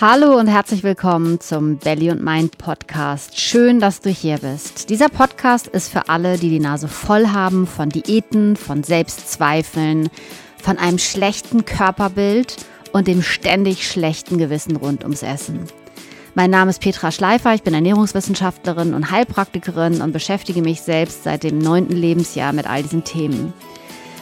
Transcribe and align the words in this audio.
Hallo 0.00 0.38
und 0.38 0.46
herzlich 0.46 0.84
willkommen 0.84 1.40
zum 1.40 1.78
Belly 1.78 2.12
und 2.12 2.22
Mind 2.22 2.56
Podcast. 2.56 3.40
Schön, 3.40 3.80
dass 3.80 4.00
du 4.00 4.10
hier 4.10 4.38
bist. 4.38 4.90
Dieser 4.90 5.08
Podcast 5.08 5.66
ist 5.66 5.88
für 5.88 6.08
alle, 6.08 6.38
die 6.38 6.50
die 6.50 6.60
Nase 6.60 6.86
voll 6.86 7.26
haben 7.30 7.66
von 7.66 7.88
Diäten, 7.88 8.54
von 8.54 8.84
Selbstzweifeln, 8.84 10.08
von 10.62 10.78
einem 10.78 10.98
schlechten 10.98 11.64
Körperbild 11.64 12.64
und 12.92 13.08
dem 13.08 13.22
ständig 13.22 13.90
schlechten 13.90 14.38
Gewissen 14.38 14.76
rund 14.76 15.02
ums 15.02 15.24
Essen. 15.24 15.64
Mein 16.36 16.50
Name 16.52 16.70
ist 16.70 16.80
Petra 16.80 17.10
Schleifer, 17.10 17.54
ich 17.54 17.64
bin 17.64 17.74
Ernährungswissenschaftlerin 17.74 18.94
und 18.94 19.10
Heilpraktikerin 19.10 20.00
und 20.00 20.12
beschäftige 20.12 20.62
mich 20.62 20.80
selbst 20.80 21.24
seit 21.24 21.42
dem 21.42 21.58
neunten 21.58 21.96
Lebensjahr 21.96 22.52
mit 22.52 22.70
all 22.70 22.84
diesen 22.84 23.02
Themen. 23.02 23.52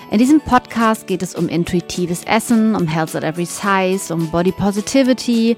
In 0.09 0.18
diesem 0.18 0.41
Podcast 0.41 1.09
geht 1.09 1.23
es 1.23 1.34
um 1.34 1.48
intuitives 1.48 2.23
Essen, 2.25 2.77
um 2.77 2.86
Health 2.86 3.16
at 3.16 3.25
Every 3.25 3.45
Size, 3.45 4.14
um 4.14 4.30
Body 4.30 4.52
Positivity 4.52 5.56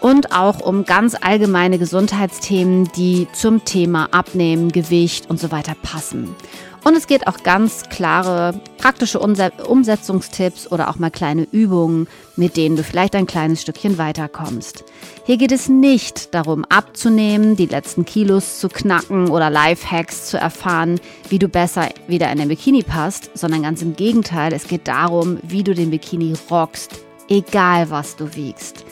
und 0.00 0.32
auch 0.32 0.60
um 0.60 0.84
ganz 0.84 1.16
allgemeine 1.20 1.76
Gesundheitsthemen, 1.76 2.88
die 2.96 3.26
zum 3.32 3.64
Thema 3.64 4.08
Abnehmen, 4.12 4.70
Gewicht 4.70 5.28
und 5.28 5.40
so 5.40 5.50
weiter 5.50 5.74
passen. 5.82 6.36
Und 6.82 6.96
es 6.96 7.06
geht 7.06 7.26
auch 7.26 7.42
ganz 7.42 7.90
klare 7.90 8.58
praktische 8.78 9.18
Umsetzungstipps 9.20 10.72
oder 10.72 10.88
auch 10.88 10.98
mal 10.98 11.10
kleine 11.10 11.46
Übungen, 11.52 12.08
mit 12.36 12.56
denen 12.56 12.76
du 12.76 12.82
vielleicht 12.82 13.14
ein 13.14 13.26
kleines 13.26 13.60
Stückchen 13.60 13.98
weiterkommst. 13.98 14.84
Hier 15.26 15.36
geht 15.36 15.52
es 15.52 15.68
nicht 15.68 16.34
darum, 16.34 16.64
abzunehmen, 16.64 17.54
die 17.54 17.66
letzten 17.66 18.06
Kilos 18.06 18.60
zu 18.60 18.70
knacken 18.70 19.28
oder 19.28 19.50
Lifehacks 19.50 20.26
zu 20.26 20.38
erfahren, 20.38 20.98
wie 21.28 21.38
du 21.38 21.48
besser 21.48 21.90
wieder 22.08 22.32
in 22.32 22.38
den 22.38 22.48
Bikini 22.48 22.82
passt, 22.82 23.30
sondern 23.34 23.62
ganz 23.62 23.82
im 23.82 23.94
Gegenteil, 23.94 24.54
es 24.54 24.66
geht 24.66 24.88
darum, 24.88 25.38
wie 25.42 25.62
du 25.62 25.74
den 25.74 25.90
Bikini 25.90 26.34
rockst, 26.50 27.00
egal 27.28 27.90
was 27.90 28.16
du 28.16 28.34
wiegst. 28.34 28.86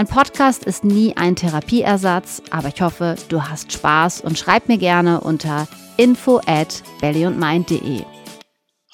Ein 0.00 0.06
Podcast 0.06 0.64
ist 0.64 0.82
nie 0.82 1.14
ein 1.18 1.36
Therapieersatz, 1.36 2.40
aber 2.50 2.68
ich 2.68 2.80
hoffe, 2.80 3.16
du 3.28 3.42
hast 3.42 3.70
Spaß 3.70 4.22
und 4.22 4.38
schreib 4.38 4.66
mir 4.66 4.78
gerne 4.78 5.20
unter 5.20 5.68
info 5.98 6.40
at 6.46 6.82
bellyundmind.de. 7.02 8.06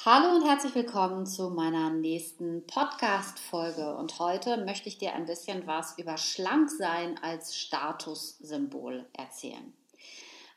Hallo 0.05 0.35
und 0.35 0.49
herzlich 0.49 0.75
willkommen 0.75 1.25
zu 1.25 1.51
meiner 1.51 1.91
nächsten 1.91 2.67
Podcast-Folge. 2.67 3.95
Und 3.95 4.19
heute 4.19 4.65
möchte 4.65 4.89
ich 4.89 4.99
dir 4.99 5.15
ein 5.15 5.27
bisschen 5.27 5.69
was 5.69 5.97
über 5.97 6.17
Schlanksein 6.17 7.21
als 7.23 7.57
Statussymbol 7.57 9.07
erzählen. 9.13 9.76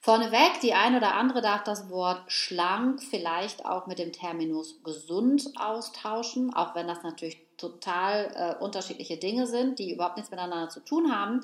Vorneweg, 0.09 0.59
die 0.61 0.73
eine 0.73 0.97
oder 0.97 1.13
andere 1.13 1.39
darf 1.39 1.63
das 1.63 1.91
Wort 1.91 2.23
schlank 2.31 3.03
vielleicht 3.03 3.63
auch 3.65 3.85
mit 3.85 3.99
dem 3.99 4.11
Terminus 4.11 4.81
gesund 4.83 5.51
austauschen, 5.55 6.51
auch 6.51 6.73
wenn 6.73 6.87
das 6.87 7.03
natürlich 7.03 7.37
total 7.57 8.31
äh, 8.33 8.63
unterschiedliche 8.63 9.17
Dinge 9.17 9.45
sind, 9.45 9.77
die 9.77 9.93
überhaupt 9.93 10.17
nichts 10.17 10.31
miteinander 10.31 10.69
zu 10.69 10.79
tun 10.79 11.15
haben 11.15 11.41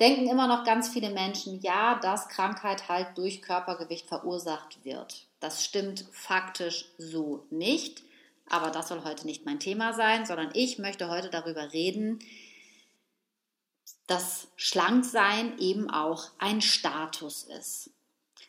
denken 0.00 0.28
immer 0.28 0.46
noch 0.46 0.64
ganz 0.64 0.88
viele 0.88 1.10
Menschen, 1.10 1.60
ja, 1.60 1.96
dass 1.96 2.28
Krankheit 2.28 2.88
halt 2.88 3.18
durch 3.18 3.42
Körpergewicht 3.42 4.06
verursacht 4.06 4.84
wird. 4.84 5.26
Das 5.40 5.64
stimmt 5.64 6.06
faktisch 6.12 6.86
so 6.98 7.44
nicht, 7.50 8.04
aber 8.48 8.70
das 8.70 8.88
soll 8.88 9.04
heute 9.04 9.26
nicht 9.26 9.44
mein 9.44 9.60
Thema 9.60 9.92
sein, 9.92 10.24
sondern 10.24 10.50
ich 10.54 10.78
möchte 10.78 11.08
heute 11.08 11.30
darüber 11.30 11.72
reden, 11.72 12.20
dass 14.06 14.48
Schlanksein 14.56 15.58
eben 15.58 15.90
auch 15.90 16.30
ein 16.38 16.62
Status 16.62 17.42
ist. 17.42 17.90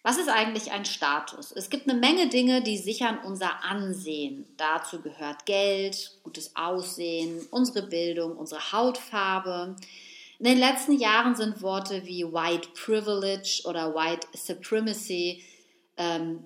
Was 0.02 0.18
ist 0.18 0.30
eigentlich 0.30 0.72
ein 0.72 0.86
Status? 0.86 1.52
Es 1.52 1.70
gibt 1.70 1.90
eine 1.90 2.00
Menge 2.00 2.30
Dinge, 2.30 2.62
die 2.62 2.78
sichern 2.78 3.20
unser 3.26 3.64
Ansehen. 3.64 4.46
Dazu 4.56 5.02
gehört 5.02 5.46
Geld, 5.46 6.20
gutes 6.24 6.56
Aussehen, 6.56 7.46
unsere 7.52 7.86
Bildung, 7.86 8.38
unsere 8.38 8.72
Hautfarbe. 8.72 9.76
In 10.40 10.46
den 10.46 10.58
letzten 10.58 10.94
Jahren 10.94 11.36
sind 11.36 11.62
Worte 11.62 12.06
wie 12.06 12.24
White 12.24 12.70
Privilege 12.74 13.64
oder 13.66 13.94
White 13.94 14.26
Supremacy, 14.34 15.44
ähm, 15.98 16.44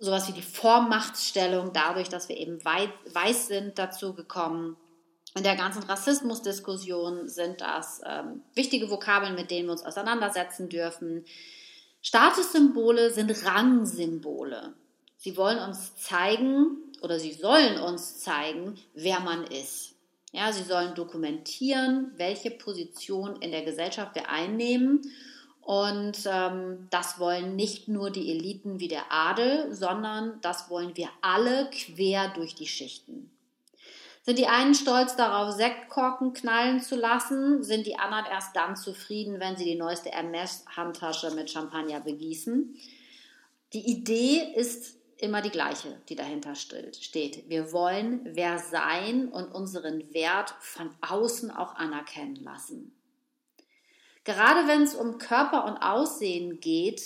sowas 0.00 0.26
wie 0.26 0.32
die 0.32 0.42
Vormachtstellung, 0.42 1.72
dadurch, 1.72 2.08
dass 2.08 2.28
wir 2.28 2.36
eben 2.36 2.58
weiß 2.64 3.46
sind, 3.46 3.78
dazu 3.78 4.14
gekommen. 4.14 4.76
In 5.36 5.44
der 5.44 5.54
ganzen 5.54 5.84
Rassismusdiskussion 5.84 7.28
sind 7.28 7.60
das 7.60 8.00
ähm, 8.04 8.42
wichtige 8.54 8.90
Vokabeln, 8.90 9.36
mit 9.36 9.52
denen 9.52 9.68
wir 9.68 9.72
uns 9.72 9.84
auseinandersetzen 9.84 10.68
dürfen. 10.68 11.24
Statussymbole 12.02 13.12
sind 13.12 13.44
Rangsymbole. 13.44 14.74
Sie 15.16 15.36
wollen 15.36 15.58
uns 15.58 15.96
zeigen 15.96 16.78
oder 17.02 17.18
sie 17.18 17.32
sollen 17.32 17.78
uns 17.78 18.18
zeigen, 18.20 18.78
wer 18.94 19.20
man 19.20 19.44
ist. 19.44 19.94
Ja, 20.32 20.52
sie 20.52 20.62
sollen 20.62 20.94
dokumentieren, 20.94 22.12
welche 22.16 22.50
Position 22.50 23.36
in 23.42 23.50
der 23.50 23.62
Gesellschaft 23.62 24.14
wir 24.14 24.30
einnehmen. 24.30 25.02
Und 25.60 26.18
ähm, 26.24 26.88
das 26.90 27.18
wollen 27.18 27.54
nicht 27.54 27.88
nur 27.88 28.10
die 28.10 28.30
Eliten 28.30 28.80
wie 28.80 28.88
der 28.88 29.12
Adel, 29.12 29.74
sondern 29.74 30.40
das 30.40 30.70
wollen 30.70 30.96
wir 30.96 31.08
alle 31.20 31.68
quer 31.70 32.28
durch 32.28 32.54
die 32.54 32.66
Schichten. 32.66 33.30
Sind 34.22 34.38
die 34.38 34.46
einen 34.46 34.74
stolz 34.74 35.16
darauf, 35.16 35.54
Sektkorken 35.54 36.32
knallen 36.32 36.80
zu 36.80 36.94
lassen? 36.94 37.62
Sind 37.62 37.86
die 37.86 37.96
anderen 37.96 38.26
erst 38.26 38.54
dann 38.54 38.76
zufrieden, 38.76 39.40
wenn 39.40 39.56
sie 39.56 39.64
die 39.64 39.76
neueste 39.76 40.10
Hermes-Handtasche 40.10 41.30
mit 41.30 41.50
Champagner 41.50 42.00
begießen? 42.00 42.76
Die 43.72 43.90
Idee 43.90 44.52
ist 44.54 44.96
immer 45.16 45.42
die 45.42 45.50
gleiche, 45.50 46.00
die 46.08 46.16
dahinter 46.16 46.54
steht. 46.54 47.48
Wir 47.48 47.72
wollen 47.72 48.20
wer 48.24 48.58
sein 48.58 49.28
und 49.28 49.54
unseren 49.54 50.12
Wert 50.12 50.54
von 50.60 50.90
außen 51.00 51.50
auch 51.50 51.74
anerkennen 51.74 52.36
lassen. 52.36 52.94
Gerade 54.24 54.68
wenn 54.68 54.82
es 54.82 54.94
um 54.94 55.18
Körper 55.18 55.64
und 55.64 55.78
Aussehen 55.78 56.60
geht, 56.60 57.02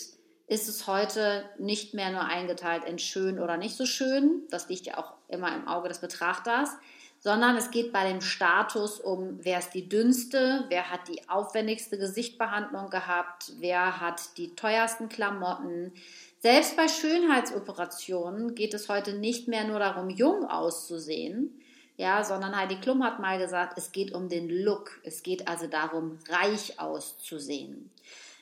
ist 0.47 0.69
es 0.69 0.87
heute 0.87 1.49
nicht 1.59 1.95
mehr 1.95 2.11
nur 2.11 2.25
eingeteilt 2.25 2.85
in 2.85 2.99
schön 2.99 3.39
oder 3.39 3.57
nicht 3.57 3.77
so 3.77 3.87
schön. 3.87 4.43
Das 4.51 4.69
liegt 4.69 4.87
ja 4.87 4.99
auch 4.99 5.15
immer 5.29 5.55
im 5.55 5.67
Auge 5.67 5.89
des 5.89 6.01
Betrachters, 6.01 6.77
sondern 7.25 7.57
es 7.57 7.71
geht 7.71 7.91
bei 7.91 8.07
dem 8.07 8.21
Status 8.21 9.01
um, 9.01 9.39
wer 9.43 9.59
ist 9.59 9.71
die 9.71 9.89
dünnste, 9.89 10.67
wer 10.69 10.91
hat 10.91 11.09
die 11.09 11.27
aufwendigste 11.27 11.97
Gesichtbehandlung 11.97 12.91
gehabt, 12.91 13.53
wer 13.61 13.99
hat 13.99 14.37
die 14.37 14.55
teuersten 14.55 15.09
Klamotten, 15.09 15.95
selbst 16.41 16.77
bei 16.77 16.87
Schönheitsoperationen 16.87 18.55
geht 18.55 18.75
es 18.75 18.91
heute 18.91 19.15
nicht 19.15 19.49
mehr 19.49 19.65
nur 19.65 19.79
darum, 19.79 20.11
jung 20.11 20.45
auszusehen, 20.45 21.59
ja, 21.97 22.23
sondern 22.25 22.55
Heidi 22.55 22.77
Klum 22.77 23.03
hat 23.03 23.21
mal 23.21 23.39
gesagt, 23.39 23.79
es 23.79 23.91
geht 23.93 24.13
um 24.13 24.29
den 24.29 24.51
Look. 24.51 25.01
Es 25.05 25.23
geht 25.23 25.49
also 25.49 25.69
darum, 25.69 26.19
reich 26.29 26.79
auszusehen. 26.79 27.91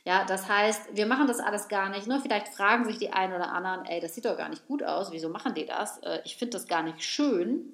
Ja, 0.04 0.25
das 0.25 0.49
heißt, 0.49 0.97
wir 0.97 1.06
machen 1.06 1.28
das 1.28 1.38
alles 1.38 1.69
gar 1.69 1.91
nicht. 1.91 2.09
Nur 2.09 2.19
vielleicht 2.19 2.49
fragen 2.49 2.87
sich 2.87 2.99
die 2.99 3.12
einen 3.12 3.34
oder 3.34 3.53
anderen, 3.53 3.84
ey, 3.84 4.00
das 4.00 4.16
sieht 4.16 4.25
doch 4.25 4.37
gar 4.37 4.49
nicht 4.49 4.66
gut 4.66 4.82
aus. 4.82 5.12
Wieso 5.12 5.28
machen 5.28 5.54
die 5.54 5.66
das? 5.66 5.99
Äh, 5.99 6.22
ich 6.25 6.37
finde 6.37 6.54
das 6.56 6.66
gar 6.66 6.82
nicht 6.82 7.04
schön, 7.04 7.72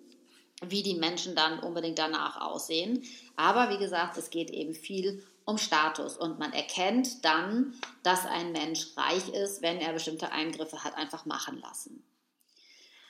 wie 0.63 0.83
die 0.83 0.95
Menschen 0.95 1.35
dann 1.35 1.61
unbedingt 1.61 1.99
danach 1.99 2.41
aussehen. 2.41 3.05
Aber 3.37 3.71
wie 3.71 3.79
gesagt, 3.79 4.17
es 4.17 4.31
geht 4.31 4.51
eben 4.51 4.75
viel 4.75 5.25
um 5.45 5.57
Status. 5.57 6.17
Und 6.17 6.39
man 6.39 6.53
erkennt 6.53 7.25
dann, 7.25 7.75
dass 8.03 8.27
ein 8.27 8.53
Mensch 8.53 8.89
reich 8.97 9.29
ist, 9.31 9.63
wenn 9.63 9.79
er 9.79 9.93
bestimmte 9.93 10.33
Eingriffe 10.33 10.85
hat 10.85 10.97
einfach 10.97 11.25
machen 11.25 11.61
lassen. 11.61 12.05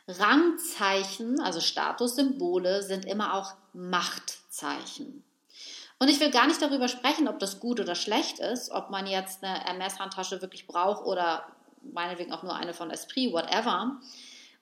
Rangzeichen, 0.06 1.40
also 1.40 1.60
Statussymbole, 1.60 2.82
sind 2.82 3.04
immer 3.04 3.34
auch 3.34 3.54
Machtzeichen. 3.72 5.24
Und 5.98 6.08
ich 6.08 6.20
will 6.20 6.30
gar 6.30 6.46
nicht 6.46 6.62
darüber 6.62 6.88
sprechen, 6.88 7.28
ob 7.28 7.40
das 7.40 7.60
gut 7.60 7.80
oder 7.80 7.94
schlecht 7.94 8.38
ist, 8.38 8.70
ob 8.70 8.90
man 8.90 9.06
jetzt 9.06 9.42
eine 9.42 9.64
Hermes-Handtasche 9.64 10.40
wirklich 10.40 10.66
braucht 10.66 11.04
oder 11.04 11.46
meinetwegen 11.82 12.32
auch 12.32 12.42
nur 12.42 12.54
eine 12.54 12.72
von 12.72 12.90
Esprit, 12.90 13.32
whatever 13.32 14.00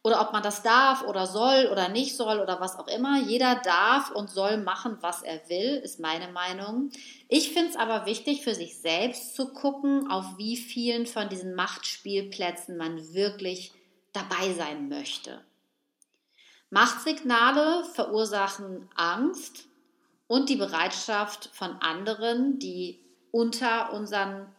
oder 0.06 0.20
ob 0.20 0.32
man 0.32 0.44
das 0.44 0.62
darf 0.62 1.02
oder 1.02 1.26
soll 1.26 1.68
oder 1.72 1.88
nicht 1.88 2.16
soll 2.16 2.38
oder 2.38 2.60
was 2.60 2.78
auch 2.78 2.86
immer. 2.86 3.22
Jeder 3.22 3.56
darf 3.56 4.12
und 4.12 4.30
soll 4.30 4.56
machen, 4.56 4.98
was 5.00 5.22
er 5.22 5.40
will, 5.48 5.80
ist 5.82 5.98
meine 5.98 6.28
Meinung. 6.30 6.90
Ich 7.26 7.52
finde 7.52 7.70
es 7.70 7.76
aber 7.76 8.06
wichtig, 8.06 8.44
für 8.44 8.54
sich 8.54 8.78
selbst 8.78 9.34
zu 9.34 9.52
gucken, 9.52 10.08
auf 10.08 10.38
wie 10.38 10.56
vielen 10.56 11.06
von 11.06 11.28
diesen 11.28 11.56
Machtspielplätzen 11.56 12.76
man 12.76 13.14
wirklich 13.14 13.72
dabei 14.12 14.52
sein 14.52 14.88
möchte. 14.88 15.40
Machtsignale 16.70 17.84
verursachen 17.86 18.88
Angst 18.94 19.64
und 20.28 20.48
die 20.48 20.54
Bereitschaft 20.54 21.50
von 21.52 21.82
anderen, 21.82 22.60
die 22.60 23.00
unter 23.32 23.92
unseren 23.92 24.54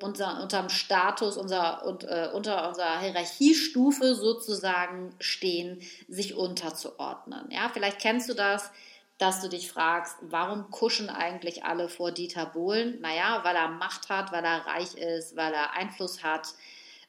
unser, 0.00 0.42
unterm 0.42 0.68
Status, 0.68 1.36
unser, 1.36 1.84
und, 1.86 2.04
äh, 2.04 2.30
unter 2.32 2.68
unserer 2.68 3.00
Hierarchiestufe 3.00 4.14
sozusagen 4.14 5.14
stehen, 5.20 5.80
sich 6.08 6.34
unterzuordnen. 6.34 7.50
Ja, 7.50 7.70
vielleicht 7.72 8.00
kennst 8.00 8.28
du 8.28 8.34
das, 8.34 8.70
dass 9.18 9.40
du 9.40 9.48
dich 9.48 9.70
fragst, 9.70 10.16
warum 10.22 10.70
kuschen 10.70 11.10
eigentlich 11.10 11.64
alle 11.64 11.88
vor 11.88 12.12
Dieter 12.12 12.46
Bohlen? 12.46 13.00
Naja, 13.00 13.40
weil 13.42 13.56
er 13.56 13.68
Macht 13.68 14.08
hat, 14.08 14.32
weil 14.32 14.44
er 14.44 14.66
reich 14.66 14.94
ist, 14.94 15.36
weil 15.36 15.52
er 15.52 15.72
Einfluss 15.72 16.22
hat, 16.22 16.54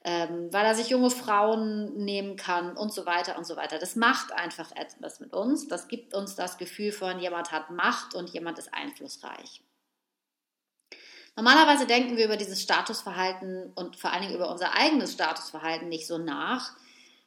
ähm, 0.04 0.52
weil 0.52 0.66
er 0.66 0.74
sich 0.74 0.90
junge 0.90 1.12
Frauen 1.12 2.04
nehmen 2.04 2.36
kann 2.36 2.76
und 2.76 2.92
so 2.92 3.06
weiter 3.06 3.38
und 3.38 3.46
so 3.46 3.56
weiter. 3.56 3.78
Das 3.78 3.96
macht 3.96 4.32
einfach 4.32 4.72
etwas 4.76 5.20
mit 5.20 5.34
uns. 5.34 5.68
Das 5.68 5.88
gibt 5.88 6.16
uns 6.16 6.36
das 6.36 6.58
Gefühl 6.58 6.92
von, 6.92 7.20
jemand 7.20 7.52
hat 7.52 7.70
Macht 7.70 8.16
und 8.16 8.30
jemand 8.30 8.58
ist 8.58 8.74
einflussreich. 8.74 9.62
Normalerweise 11.40 11.88
denken 11.88 12.18
wir 12.18 12.26
über 12.26 12.36
dieses 12.36 12.62
Statusverhalten 12.62 13.72
und 13.74 13.96
vor 13.96 14.12
allen 14.12 14.24
Dingen 14.24 14.36
über 14.36 14.52
unser 14.52 14.76
eigenes 14.76 15.14
Statusverhalten 15.14 15.88
nicht 15.88 16.06
so 16.06 16.18
nach, 16.18 16.74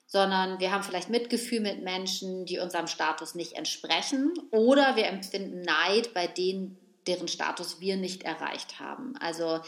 sondern 0.06 0.60
wir 0.60 0.70
haben 0.70 0.82
vielleicht 0.82 1.08
Mitgefühl 1.08 1.60
mit 1.60 1.82
Menschen, 1.82 2.44
die 2.44 2.58
unserem 2.58 2.88
Status 2.88 3.34
nicht 3.34 3.54
entsprechen 3.54 4.34
oder 4.50 4.96
wir 4.96 5.06
empfinden 5.06 5.62
Neid 5.62 6.12
bei 6.12 6.26
denen, 6.26 6.76
deren 7.06 7.26
Status 7.26 7.80
wir 7.80 7.96
nicht 7.96 8.24
erreicht 8.24 8.78
haben. 8.78 9.14
Also 9.18 9.60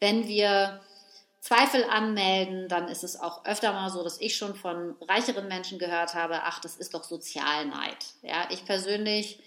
wenn 0.00 0.26
wir 0.26 0.80
Zweifel 1.40 1.84
anmelden, 1.84 2.68
dann 2.68 2.88
ist 2.88 3.04
es 3.04 3.20
auch 3.20 3.44
öfter 3.44 3.74
mal 3.74 3.90
so, 3.90 4.02
dass 4.02 4.18
ich 4.18 4.34
schon 4.34 4.54
von 4.54 4.96
reicheren 5.10 5.46
Menschen 5.46 5.78
gehört 5.78 6.14
habe, 6.14 6.40
ach, 6.44 6.58
das 6.60 6.78
ist 6.78 6.94
doch 6.94 7.04
Sozialneid. 7.04 7.98
Ja, 8.22 8.48
ich 8.48 8.64
persönlich 8.64 9.42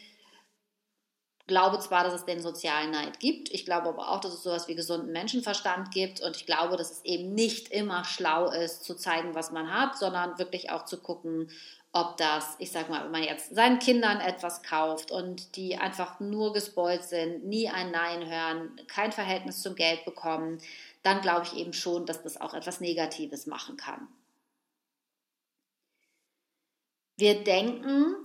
glaube 1.48 1.80
zwar, 1.80 2.04
dass 2.04 2.14
es 2.14 2.26
den 2.26 2.42
sozialen 2.42 2.92
Neid 2.92 3.20
gibt, 3.20 3.52
ich 3.52 3.66
glaube 3.66 3.90
aber 3.90 4.10
auch, 4.10 4.20
dass 4.20 4.34
es 4.34 4.44
sowas 4.44 4.68
wie 4.68 4.76
gesunden 4.76 5.12
Menschenverstand 5.12 5.92
gibt 5.92 6.22
und 6.22 6.36
ich 6.36 6.46
glaube, 6.46 6.78
dass 6.78 6.92
es 6.92 7.06
eben 7.06 7.34
nicht 7.34 7.70
immer 7.70 8.06
schlau 8.06 8.50
ist, 8.50 8.84
zu 8.84 8.96
zeigen, 8.96 9.36
was 9.36 9.52
man 9.52 9.74
hat, 9.74 9.98
sondern 9.98 10.40
wirklich 10.40 10.72
auch 10.72 10.86
zu 10.86 11.02
gucken, 11.02 11.50
ob 11.92 12.18
das, 12.18 12.56
ich 12.58 12.72
sag 12.72 12.90
mal, 12.90 13.04
wenn 13.04 13.12
man 13.12 13.24
jetzt 13.24 13.54
seinen 13.54 13.78
Kindern 13.78 14.20
etwas 14.20 14.64
kauft 14.64 15.12
und 15.12 15.56
die 15.56 15.78
einfach 15.78 16.20
nur 16.20 16.52
gespoilt 16.52 17.04
sind, 17.04 17.46
nie 17.46 17.70
ein 17.70 17.92
Nein 17.92 18.28
hören, 18.28 18.82
kein 18.88 19.12
Verhältnis 19.12 19.62
zum 19.62 19.76
Geld 19.76 20.04
bekommen, 20.04 20.60
dann 21.04 21.22
glaube 21.22 21.46
ich 21.46 21.56
eben 21.56 21.74
schon, 21.74 22.08
dass 22.08 22.24
das 22.24 22.42
auch 22.42 22.56
etwas 22.56 22.82
Negatives 22.82 23.46
machen 23.46 23.78
kann. 23.78 24.08
Wir 27.16 27.44
denken, 27.44 28.16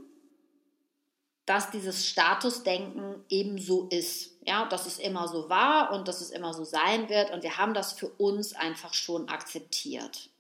dass 1.49 1.71
dieses 1.71 2.07
Statusdenken 2.07 3.25
eben 3.31 3.59
so 3.59 3.89
ist. 3.91 4.37
Ja, 4.47 4.67
dass 4.67 4.87
es 4.87 4.99
immer 4.99 5.29
so 5.29 5.49
war 5.49 5.93
und 5.93 6.07
dass 6.07 6.21
es 6.21 6.31
immer 6.31 6.53
so 6.53 6.65
sein 6.65 7.09
wird. 7.09 7.31
Und 7.31 7.43
wir 7.43 7.57
haben 7.57 7.75
das 7.75 7.93
für 7.93 8.09
uns 8.09 8.55
einfach 8.55 8.93
schon 8.93 9.29
akzeptiert. 9.29 10.31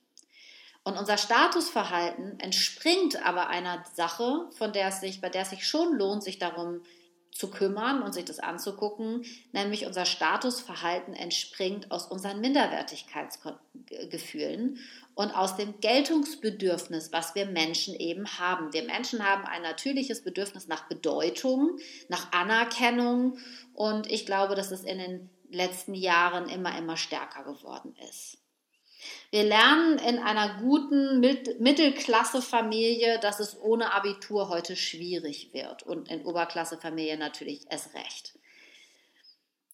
Und 0.84 0.96
unser 0.96 1.18
Statusverhalten 1.18 2.38
entspringt 2.40 3.24
aber 3.24 3.48
einer 3.48 3.84
Sache, 3.94 4.48
von 4.56 4.72
der 4.72 4.88
es 4.88 5.00
sich, 5.00 5.20
bei 5.20 5.28
der 5.28 5.42
es 5.42 5.50
sich 5.50 5.66
schon 5.66 5.96
lohnt, 5.96 6.22
sich 6.22 6.38
darum 6.38 6.82
zu 6.82 6.97
kümmern 7.46 8.02
und 8.02 8.12
sich 8.12 8.24
das 8.24 8.40
anzugucken, 8.40 9.24
nämlich 9.52 9.86
unser 9.86 10.04
Statusverhalten 10.04 11.14
entspringt 11.14 11.92
aus 11.92 12.06
unseren 12.06 12.40
Minderwertigkeitsgefühlen 12.40 14.80
und 15.14 15.30
aus 15.30 15.56
dem 15.56 15.78
Geltungsbedürfnis, 15.80 17.12
was 17.12 17.36
wir 17.36 17.46
Menschen 17.46 17.94
eben 17.94 18.26
haben. 18.40 18.72
Wir 18.72 18.82
Menschen 18.82 19.24
haben 19.24 19.44
ein 19.44 19.62
natürliches 19.62 20.24
Bedürfnis 20.24 20.66
nach 20.66 20.88
Bedeutung, 20.88 21.78
nach 22.08 22.32
Anerkennung 22.32 23.38
und 23.72 24.10
ich 24.10 24.26
glaube, 24.26 24.56
dass 24.56 24.72
es 24.72 24.82
in 24.82 24.98
den 24.98 25.30
letzten 25.50 25.94
Jahren 25.94 26.48
immer, 26.48 26.76
immer 26.76 26.96
stärker 26.96 27.44
geworden 27.44 27.94
ist. 28.08 28.38
Wir 29.30 29.44
lernen 29.44 29.98
in 29.98 30.18
einer 30.18 30.60
guten 30.60 31.20
Mittelklasse-Familie, 31.20 33.18
dass 33.18 33.40
es 33.40 33.60
ohne 33.60 33.92
Abitur 33.92 34.48
heute 34.48 34.76
schwierig 34.76 35.50
wird 35.52 35.82
und 35.82 36.10
in 36.10 36.24
Oberklasse-Familien 36.24 37.18
natürlich 37.18 37.60
erst 37.70 37.94
recht. 37.94 38.38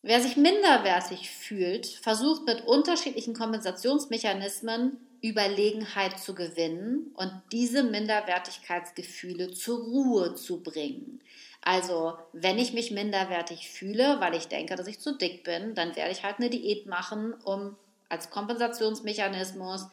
Wer 0.02 0.20
sich 0.20 0.36
minderwertig 0.36 1.30
fühlt, 1.30 1.86
versucht 1.86 2.44
mit 2.44 2.66
unterschiedlichen 2.66 3.32
Kompensationsmechanismen 3.32 4.98
Überlegenheit 5.22 6.18
zu 6.18 6.34
gewinnen 6.34 7.10
und 7.14 7.32
diese 7.50 7.82
Minderwertigkeitsgefühle 7.82 9.52
zur 9.52 9.82
Ruhe 9.82 10.34
zu 10.34 10.62
bringen. 10.62 11.20
Also, 11.62 12.18
wenn 12.34 12.58
ich 12.58 12.74
mich 12.74 12.90
minderwertig 12.90 13.70
fühle, 13.70 14.20
weil 14.20 14.34
ich 14.34 14.48
denke, 14.48 14.76
dass 14.76 14.86
ich 14.86 15.00
zu 15.00 15.16
dick 15.16 15.44
bin, 15.44 15.74
dann 15.74 15.96
werde 15.96 16.12
ich 16.12 16.22
halt 16.22 16.36
eine 16.36 16.50
Diät 16.50 16.84
machen, 16.84 17.32
um 17.42 17.74
als 18.08 18.30
Kompensationsmechanismus 18.30 19.86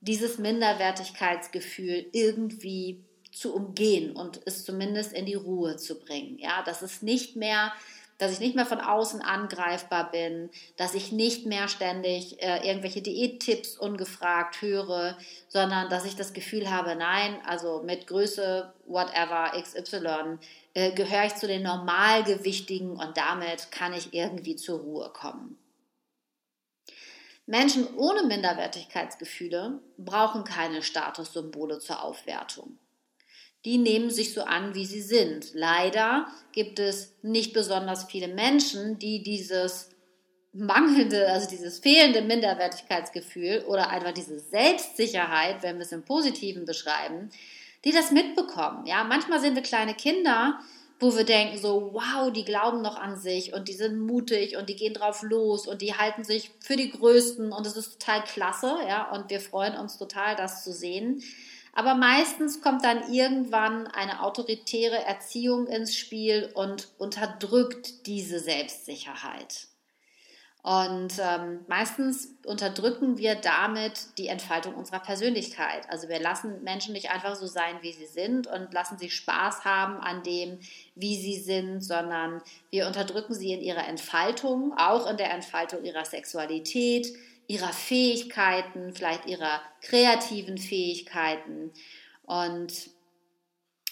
dieses 0.00 0.38
Minderwertigkeitsgefühl 0.38 2.06
irgendwie 2.12 3.04
zu 3.32 3.54
umgehen 3.54 4.16
und 4.16 4.40
es 4.46 4.64
zumindest 4.64 5.12
in 5.12 5.26
die 5.26 5.34
Ruhe 5.34 5.76
zu 5.76 5.98
bringen. 5.98 6.38
Ja, 6.38 6.62
dass 6.62 6.82
es 6.82 7.02
nicht 7.02 7.36
mehr 7.36 7.72
dass 8.20 8.32
ich 8.32 8.40
nicht 8.40 8.54
mehr 8.54 8.66
von 8.66 8.80
außen 8.80 9.22
angreifbar 9.22 10.10
bin, 10.10 10.50
dass 10.76 10.94
ich 10.94 11.10
nicht 11.10 11.46
mehr 11.46 11.68
ständig 11.68 12.40
äh, 12.42 12.68
irgendwelche 12.68 13.00
Diättipps 13.00 13.78
ungefragt 13.78 14.60
höre, 14.60 15.16
sondern 15.48 15.88
dass 15.88 16.04
ich 16.04 16.16
das 16.16 16.34
Gefühl 16.34 16.70
habe, 16.70 16.96
nein, 16.96 17.38
also 17.46 17.82
mit 17.82 18.06
Größe 18.06 18.74
whatever 18.86 19.52
XY 19.58 20.38
äh, 20.74 20.92
gehöre 20.92 21.24
ich 21.24 21.36
zu 21.36 21.46
den 21.46 21.62
Normalgewichtigen 21.62 22.90
und 22.90 23.16
damit 23.16 23.72
kann 23.72 23.94
ich 23.94 24.12
irgendwie 24.12 24.54
zur 24.54 24.80
Ruhe 24.80 25.10
kommen. 25.14 25.56
Menschen 27.50 27.86
ohne 27.96 28.22
Minderwertigkeitsgefühle 28.22 29.80
brauchen 29.98 30.44
keine 30.44 30.82
Statussymbole 30.82 31.80
zur 31.80 32.02
Aufwertung 32.02 32.78
die 33.64 33.78
nehmen 33.78 34.10
sich 34.10 34.32
so 34.32 34.42
an, 34.42 34.74
wie 34.74 34.86
sie 34.86 35.02
sind. 35.02 35.52
Leider 35.52 36.26
gibt 36.52 36.78
es 36.78 37.14
nicht 37.22 37.52
besonders 37.52 38.04
viele 38.04 38.28
Menschen, 38.28 38.98
die 38.98 39.22
dieses 39.22 39.90
mangelnde, 40.52 41.28
also 41.30 41.48
dieses 41.48 41.78
fehlende 41.78 42.22
Minderwertigkeitsgefühl 42.22 43.64
oder 43.68 43.90
einfach 43.90 44.12
diese 44.12 44.40
Selbstsicherheit, 44.40 45.62
wenn 45.62 45.76
wir 45.76 45.84
es 45.84 45.92
im 45.92 46.04
Positiven 46.04 46.64
beschreiben, 46.64 47.30
die 47.84 47.92
das 47.92 48.10
mitbekommen. 48.10 48.86
Ja, 48.86 49.04
manchmal 49.04 49.40
sind 49.40 49.54
wir 49.54 49.62
kleine 49.62 49.94
Kinder, 49.94 50.58
wo 51.00 51.16
wir 51.16 51.24
denken 51.24 51.56
so, 51.56 51.90
wow, 51.94 52.30
die 52.30 52.44
glauben 52.44 52.82
noch 52.82 52.98
an 52.98 53.16
sich 53.16 53.54
und 53.54 53.68
die 53.68 53.72
sind 53.72 53.98
mutig 53.98 54.56
und 54.56 54.68
die 54.68 54.76
gehen 54.76 54.92
drauf 54.92 55.22
los 55.22 55.66
und 55.66 55.80
die 55.80 55.94
halten 55.94 56.24
sich 56.24 56.50
für 56.60 56.76
die 56.76 56.90
Größten 56.90 57.52
und 57.52 57.66
es 57.66 57.76
ist 57.76 57.98
total 57.98 58.22
klasse, 58.24 58.76
ja, 58.86 59.10
und 59.10 59.30
wir 59.30 59.40
freuen 59.40 59.76
uns 59.76 59.96
total, 59.96 60.36
das 60.36 60.62
zu 60.62 60.72
sehen. 60.72 61.22
Aber 61.72 61.94
meistens 61.94 62.60
kommt 62.60 62.84
dann 62.84 63.12
irgendwann 63.12 63.86
eine 63.86 64.22
autoritäre 64.22 65.04
Erziehung 65.04 65.66
ins 65.68 65.96
Spiel 65.96 66.50
und 66.54 66.88
unterdrückt 66.98 68.06
diese 68.06 68.38
Selbstsicherheit. 68.38 69.69
Und 70.62 71.14
ähm, 71.18 71.64
meistens 71.68 72.34
unterdrücken 72.44 73.16
wir 73.16 73.34
damit 73.34 74.18
die 74.18 74.28
Entfaltung 74.28 74.74
unserer 74.74 75.00
Persönlichkeit. 75.00 75.88
Also 75.88 76.08
wir 76.10 76.20
lassen 76.20 76.62
Menschen 76.62 76.92
nicht 76.92 77.10
einfach 77.10 77.34
so 77.34 77.46
sein, 77.46 77.76
wie 77.80 77.92
sie 77.92 78.06
sind 78.06 78.46
und 78.46 78.74
lassen 78.74 78.98
sie 78.98 79.08
Spaß 79.08 79.64
haben 79.64 79.96
an 80.00 80.22
dem, 80.22 80.58
wie 80.94 81.16
sie 81.16 81.38
sind, 81.40 81.80
sondern 81.80 82.42
wir 82.70 82.86
unterdrücken 82.86 83.32
sie 83.32 83.52
in 83.52 83.62
ihrer 83.62 83.88
Entfaltung, 83.88 84.76
auch 84.76 85.08
in 85.08 85.16
der 85.16 85.32
Entfaltung 85.32 85.82
ihrer 85.82 86.04
Sexualität, 86.04 87.08
ihrer 87.46 87.72
Fähigkeiten, 87.72 88.92
vielleicht 88.94 89.24
ihrer 89.24 89.62
kreativen 89.80 90.58
Fähigkeiten. 90.58 91.72
Und 92.26 92.90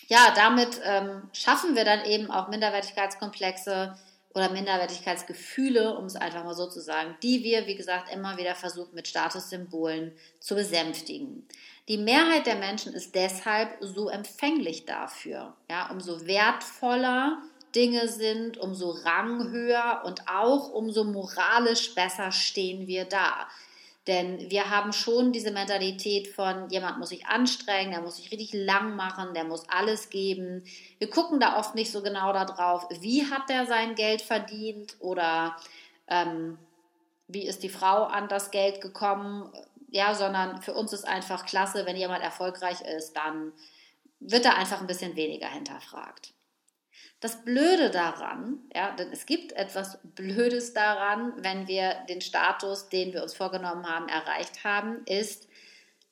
ja, 0.09 0.33
damit 0.37 0.81
ähm, 0.85 1.23
schaffen 1.33 1.75
wir 1.77 1.85
dann 1.85 2.05
eben 2.05 2.31
auch 2.31 2.49
Minderwertigkeitskomplexe 2.49 3.97
oder 4.39 4.51
Minderwertigkeitsgefühle, 4.51 5.97
um 5.97 6.05
es 6.05 6.17
einfach 6.17 6.45
mal 6.45 6.55
so 6.55 6.69
zu 6.69 6.81
sagen, 6.81 7.17
die 7.23 7.43
wir, 7.43 7.67
wie 7.67 7.75
gesagt, 7.75 8.13
immer 8.13 8.39
wieder 8.39 8.55
versuchen 8.55 8.95
mit 8.95 9.09
Statussymbolen 9.09 10.13
zu 10.41 10.55
besänftigen. 10.55 11.47
Die 11.89 11.99
Mehrheit 11.99 12.47
der 12.47 12.57
Menschen 12.57 12.93
ist 12.93 13.15
deshalb 13.15 13.77
so 13.81 14.09
empfänglich 14.09 14.85
dafür. 14.85 15.55
Ja, 15.71 15.91
umso 15.91 16.27
wertvoller 16.27 17.43
Dinge 17.75 18.09
sind, 18.09 18.59
umso 18.59 18.91
ranghöher 18.91 20.03
und 20.05 20.29
auch 20.29 20.71
umso 20.71 21.05
moralisch 21.05 21.95
besser 21.95 22.33
stehen 22.33 22.87
wir 22.87 23.05
da. 23.05 23.49
Denn 24.09 24.51
wir 24.51 24.71
haben 24.71 24.95
schon 24.95 25.33
diese 25.33 25.51
Mentalität 25.51 26.29
von, 26.29 26.71
jemand 26.71 26.99
muss 26.99 27.11
sich 27.11 27.27
anstrengen, 27.27 27.91
der 27.91 28.01
muss 28.01 28.17
sich 28.17 28.33
richtig 28.33 28.55
lang 28.55 28.97
machen, 28.97 29.35
der 29.35 29.45
muss 29.45 29.69
alles 29.69 30.09
geben. 30.09 30.65
Wir 30.99 31.11
gucken 31.11 31.41
da 31.41 31.59
oft 31.59 31.75
nicht 31.75 31.93
so 31.93 32.03
genau 32.03 32.33
darauf, 32.33 32.89
wie 33.01 33.27
hat 33.31 33.51
der 33.51 33.67
sein 33.67 33.95
Geld 33.95 34.23
verdient 34.23 34.97
oder 35.01 35.57
ähm, 36.09 36.57
wie 37.27 37.47
ist 37.47 37.63
die 37.63 37.69
Frau 37.69 38.05
an 38.05 38.29
das 38.29 38.51
Geld 38.51 38.81
gekommen. 38.81 39.53
Ja, 39.91 40.15
sondern 40.15 40.63
für 40.63 40.73
uns 40.73 40.95
ist 40.95 41.07
einfach 41.07 41.45
klasse, 41.45 41.85
wenn 41.85 41.97
jemand 41.97 42.23
erfolgreich 42.23 42.81
ist, 42.81 43.13
dann 43.13 43.53
wird 44.21 44.47
er 44.47 44.57
einfach 44.57 44.81
ein 44.81 44.87
bisschen 44.87 45.17
weniger 45.17 45.49
hinterfragt. 45.49 46.33
Das 47.21 47.45
Blöde 47.45 47.91
daran, 47.91 48.59
ja, 48.73 48.95
denn 48.95 49.11
es 49.11 49.27
gibt 49.27 49.53
etwas 49.53 49.99
Blödes 50.15 50.73
daran, 50.73 51.33
wenn 51.39 51.67
wir 51.67 51.95
den 52.09 52.21
Status, 52.21 52.89
den 52.89 53.13
wir 53.13 53.25
uns 53.25 53.35
vorgenommen 53.35 53.89
haben, 53.89 54.09
erreicht 54.09 54.63
haben, 54.63 55.03
ist, 55.05 55.49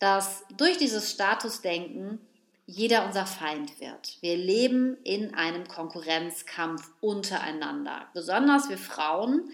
dass 0.00 0.44
durch 0.56 0.78
dieses 0.78 1.12
Statusdenken 1.12 2.18
jeder 2.66 3.06
unser 3.06 3.26
Feind 3.26 3.78
wird. 3.80 4.20
Wir 4.20 4.36
leben 4.36 4.96
in 5.04 5.34
einem 5.34 5.68
Konkurrenzkampf 5.68 6.90
untereinander. 7.00 8.08
Besonders 8.12 8.68
wir 8.68 8.78
Frauen 8.78 9.50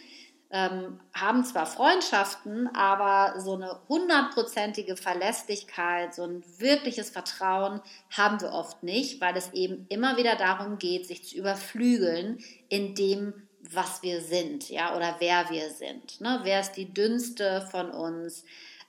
ähm, 0.52 1.00
haben 1.14 1.44
zwar 1.44 1.64
Freundschaften, 1.64 2.68
aber 2.76 3.40
so 3.40 3.54
eine 3.54 3.80
hundertprozentige 3.88 4.96
Verlässlichkeit, 4.96 6.14
so 6.14 6.24
ein 6.24 6.44
wirkliches 6.58 7.08
Vertrauen 7.08 7.80
haben 8.10 8.38
wir 8.40 8.52
oft 8.52 8.82
nicht, 8.82 9.20
weil 9.22 9.34
es 9.36 9.52
eben 9.54 9.86
immer 9.88 10.18
wieder 10.18 10.36
darum 10.36 10.78
geht, 10.78 11.06
sich 11.06 11.26
zu 11.26 11.36
überflügeln 11.36 12.38
in 12.68 12.94
dem, 12.94 13.32
was 13.60 14.02
wir 14.02 14.20
sind, 14.20 14.68
ja, 14.68 14.94
oder 14.94 15.16
wer 15.20 15.48
wir 15.48 15.70
sind. 15.70 16.20
Ne? 16.20 16.40
Wer 16.42 16.60
ist 16.60 16.72
die 16.72 16.92
dünnste 16.92 17.66
von 17.70 17.90
uns? 17.90 18.44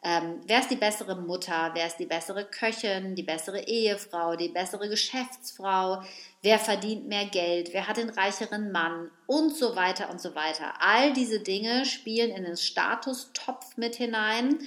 Ähm, 0.06 0.42
wer 0.46 0.60
ist 0.60 0.70
die 0.70 0.76
bessere 0.76 1.16
Mutter? 1.16 1.72
Wer 1.74 1.88
ist 1.88 1.98
die 1.98 2.06
bessere 2.06 2.46
Köchin? 2.46 3.16
Die 3.16 3.24
bessere 3.24 3.62
Ehefrau? 3.62 4.36
Die 4.36 4.50
bessere 4.50 4.90
Geschäftsfrau? 4.90 6.04
Wer 6.42 6.60
verdient 6.60 7.08
mehr 7.08 7.26
Geld? 7.26 7.72
Wer 7.72 7.88
hat 7.88 7.98
den 7.98 8.10
reicheren 8.10 8.72
Mann? 8.72 9.10
Und 9.28 9.56
so 9.56 9.78
weiter 9.78 10.10
und 10.10 10.20
so 10.20 10.36
weiter. 10.36 10.74
All 10.80 11.14
diese 11.14 11.40
Dinge 11.40 11.86
spielen 11.86 12.32
in 12.32 12.44
den 12.44 12.58
Statustopf 12.58 13.78
mit 13.78 13.96
hinein. 13.96 14.60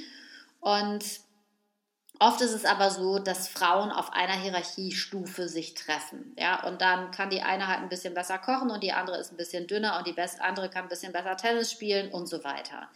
Und 0.61 1.05
Oft 2.19 2.41
ist 2.41 2.55
es 2.55 2.65
aber 2.65 2.91
so, 2.91 3.19
dass 3.19 3.49
Frauen 3.49 3.91
auf 3.91 4.13
einer 4.15 4.33
Hierarchiestufe 4.33 5.49
sich 5.49 5.75
treffen. 5.75 6.35
Ja, 6.39 6.65
und 6.65 6.81
dann 6.81 7.11
kann 7.11 7.29
die 7.29 7.43
eine 7.43 7.69
halt 7.69 7.81
ein 7.81 7.91
bisschen 7.91 8.15
besser 8.15 8.39
kochen 8.39 8.71
und 8.71 8.83
die 8.83 8.93
andere 8.93 9.19
ist 9.19 9.33
ein 9.33 9.37
bisschen 9.37 9.67
dünner 9.67 9.99
und 9.99 10.07
die 10.07 10.17
andere 10.41 10.71
kann 10.71 10.85
ein 10.85 10.89
bisschen 10.89 11.13
besser 11.13 11.37
Tennis 11.37 11.71
spielen 11.71 12.11
und 12.11 12.27
so 12.27 12.43
weiter. 12.43 12.89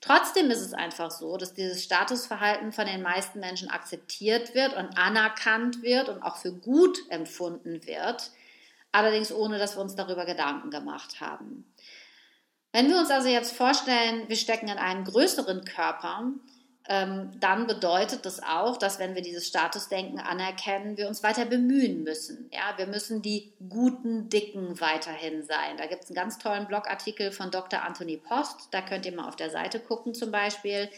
Trotzdem 0.00 0.50
ist 0.50 0.62
es 0.62 0.72
einfach 0.72 1.10
so, 1.10 1.36
dass 1.36 1.52
dieses 1.52 1.84
Statusverhalten 1.84 2.72
von 2.72 2.86
den 2.86 3.02
meisten 3.02 3.38
Menschen 3.38 3.68
akzeptiert 3.68 4.54
wird 4.54 4.74
und 4.74 4.96
anerkannt 4.96 5.82
wird 5.82 6.08
und 6.08 6.22
auch 6.22 6.36
für 6.36 6.52
gut 6.52 6.98
empfunden 7.10 7.86
wird, 7.86 8.30
allerdings 8.92 9.30
ohne 9.30 9.58
dass 9.58 9.76
wir 9.76 9.82
uns 9.82 9.94
darüber 9.94 10.24
Gedanken 10.24 10.70
gemacht 10.70 11.20
haben. 11.20 11.70
Wenn 12.72 12.88
wir 12.88 12.98
uns 12.98 13.10
also 13.10 13.28
jetzt 13.28 13.52
vorstellen, 13.52 14.28
wir 14.28 14.36
stecken 14.36 14.68
in 14.68 14.78
einem 14.78 15.04
größeren 15.04 15.64
Körper, 15.64 16.32
dann 16.88 17.66
bedeutet 17.66 18.24
das 18.26 18.42
auch, 18.42 18.76
dass 18.76 18.98
wenn 18.98 19.14
wir 19.14 19.22
dieses 19.22 19.46
Statusdenken 19.46 20.18
anerkennen, 20.18 20.96
wir 20.96 21.06
uns 21.06 21.22
weiter 21.22 21.44
bemühen 21.44 22.02
müssen. 22.02 22.50
Ja, 22.52 22.76
wir 22.78 22.86
müssen 22.86 23.22
die 23.22 23.52
guten 23.68 24.28
Dicken 24.28 24.80
weiterhin 24.80 25.44
sein. 25.44 25.76
Da 25.76 25.86
gibt 25.86 26.04
es 26.04 26.10
einen 26.10 26.16
ganz 26.16 26.38
tollen 26.38 26.66
Blogartikel 26.66 27.30
von 27.30 27.50
Dr. 27.50 27.82
Anthony 27.82 28.16
Post. 28.16 28.68
Da 28.72 28.80
könnt 28.80 29.06
ihr 29.06 29.12
mal 29.14 29.28
auf 29.28 29.36
der 29.36 29.50
Seite 29.50 29.78
gucken 29.78 30.14
zum 30.14 30.32
Beispiel 30.32 30.88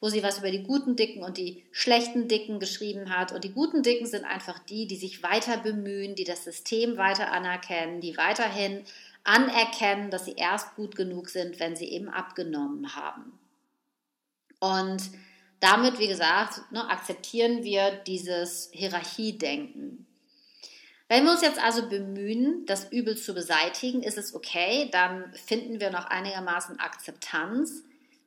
wo 0.00 0.08
sie 0.08 0.22
was 0.22 0.38
über 0.38 0.50
die 0.50 0.62
guten 0.62 0.94
Dicken 0.94 1.22
und 1.22 1.38
die 1.38 1.64
schlechten 1.72 2.28
Dicken 2.28 2.60
geschrieben 2.60 3.16
hat. 3.16 3.32
Und 3.32 3.44
die 3.44 3.52
guten 3.52 3.82
Dicken 3.82 4.06
sind 4.06 4.24
einfach 4.24 4.58
die, 4.58 4.86
die 4.86 4.96
sich 4.96 5.22
weiter 5.22 5.56
bemühen, 5.56 6.14
die 6.14 6.24
das 6.24 6.44
System 6.44 6.98
weiter 6.98 7.32
anerkennen, 7.32 8.00
die 8.00 8.16
weiterhin 8.16 8.84
anerkennen, 9.24 10.10
dass 10.10 10.26
sie 10.26 10.34
erst 10.34 10.76
gut 10.76 10.96
genug 10.96 11.30
sind, 11.30 11.58
wenn 11.60 11.76
sie 11.76 11.86
eben 11.86 12.08
abgenommen 12.08 12.94
haben. 12.94 13.38
Und 14.60 15.02
damit, 15.60 15.98
wie 15.98 16.08
gesagt, 16.08 16.60
ne, 16.70 16.88
akzeptieren 16.88 17.64
wir 17.64 17.90
dieses 17.90 18.70
Hierarchiedenken. 18.72 20.06
Wenn 21.08 21.24
wir 21.24 21.32
uns 21.32 21.42
jetzt 21.42 21.62
also 21.62 21.88
bemühen, 21.88 22.66
das 22.66 22.90
Übel 22.90 23.16
zu 23.16 23.32
beseitigen, 23.32 24.02
ist 24.02 24.18
es 24.18 24.34
okay, 24.34 24.88
dann 24.90 25.32
finden 25.34 25.78
wir 25.80 25.90
noch 25.90 26.06
einigermaßen 26.06 26.80
Akzeptanz. 26.80 27.84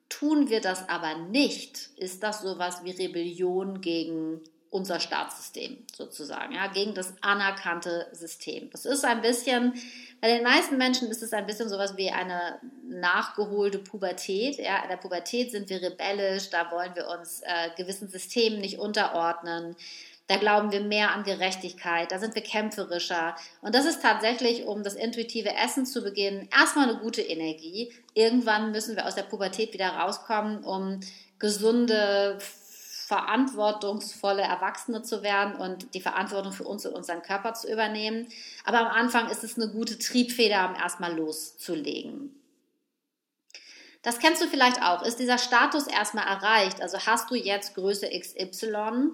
Tun 0.07 0.49
wir 0.49 0.61
das 0.61 0.87
aber 0.87 1.17
nicht, 1.17 1.89
ist 1.97 2.23
das 2.23 2.41
sowas 2.41 2.83
wie 2.83 2.91
Rebellion 2.91 3.81
gegen 3.81 4.41
unser 4.71 4.99
Staatssystem 4.99 5.77
sozusagen, 5.95 6.53
ja, 6.53 6.67
gegen 6.67 6.93
das 6.93 7.13
anerkannte 7.21 8.07
System. 8.11 8.69
Das 8.71 8.85
ist 8.85 9.03
ein 9.03 9.21
bisschen, 9.21 9.73
bei 10.21 10.27
den 10.27 10.43
meisten 10.43 10.77
Menschen 10.77 11.07
ist 11.09 11.23
es 11.23 11.33
ein 11.33 11.47
bisschen 11.47 11.69
sowas 11.69 11.97
wie 11.97 12.11
eine 12.11 12.59
nachgeholte 12.87 13.79
Pubertät. 13.79 14.57
Ja, 14.57 14.83
in 14.83 14.89
der 14.89 14.97
Pubertät 14.97 15.51
sind 15.51 15.69
wir 15.69 15.81
rebellisch, 15.81 16.49
da 16.49 16.71
wollen 16.71 16.95
wir 16.95 17.07
uns 17.07 17.41
äh, 17.41 17.69
gewissen 17.77 18.09
Systemen 18.09 18.59
nicht 18.59 18.77
unterordnen. 18.77 19.75
Da 20.27 20.37
glauben 20.37 20.71
wir 20.71 20.81
mehr 20.81 21.11
an 21.11 21.23
Gerechtigkeit, 21.23 22.11
da 22.11 22.19
sind 22.19 22.35
wir 22.35 22.43
kämpferischer. 22.43 23.35
Und 23.61 23.73
das 23.73 23.85
ist 23.85 24.03
tatsächlich, 24.03 24.65
um 24.65 24.83
das 24.83 24.93
intuitive 24.93 25.55
Essen 25.55 25.87
zu 25.87 26.03
beginnen, 26.03 26.47
erstmal 26.55 26.87
eine 26.87 26.99
gute 26.99 27.23
Energie. 27.23 27.91
Irgendwann 28.13 28.71
müssen 28.71 28.95
wir 28.95 29.07
aus 29.07 29.15
der 29.15 29.23
Pubertät 29.23 29.73
wieder 29.73 29.89
rauskommen, 29.89 30.63
um 30.63 30.99
gesunde, 31.39 32.37
verantwortungsvolle 33.09 34.43
Erwachsene 34.43 35.01
zu 35.01 35.23
werden 35.23 35.55
und 35.55 35.95
die 35.95 35.99
Verantwortung 35.99 36.51
für 36.51 36.65
uns 36.65 36.85
und 36.85 36.93
unseren 36.93 37.23
Körper 37.23 37.55
zu 37.55 37.67
übernehmen. 37.67 38.27
Aber 38.65 38.81
am 38.81 38.87
Anfang 38.95 39.31
ist 39.31 39.43
es 39.43 39.57
eine 39.57 39.71
gute 39.71 39.97
Triebfeder, 39.97 40.69
um 40.69 40.75
erstmal 40.75 41.15
loszulegen. 41.15 42.39
Das 44.03 44.19
kennst 44.19 44.43
du 44.43 44.47
vielleicht 44.47 44.83
auch. 44.83 45.01
Ist 45.01 45.17
dieser 45.17 45.39
Status 45.39 45.87
erstmal 45.87 46.27
erreicht? 46.27 46.83
Also 46.83 46.99
hast 46.99 47.31
du 47.31 47.35
jetzt 47.35 47.73
Größe 47.73 48.07
XY? 48.07 49.13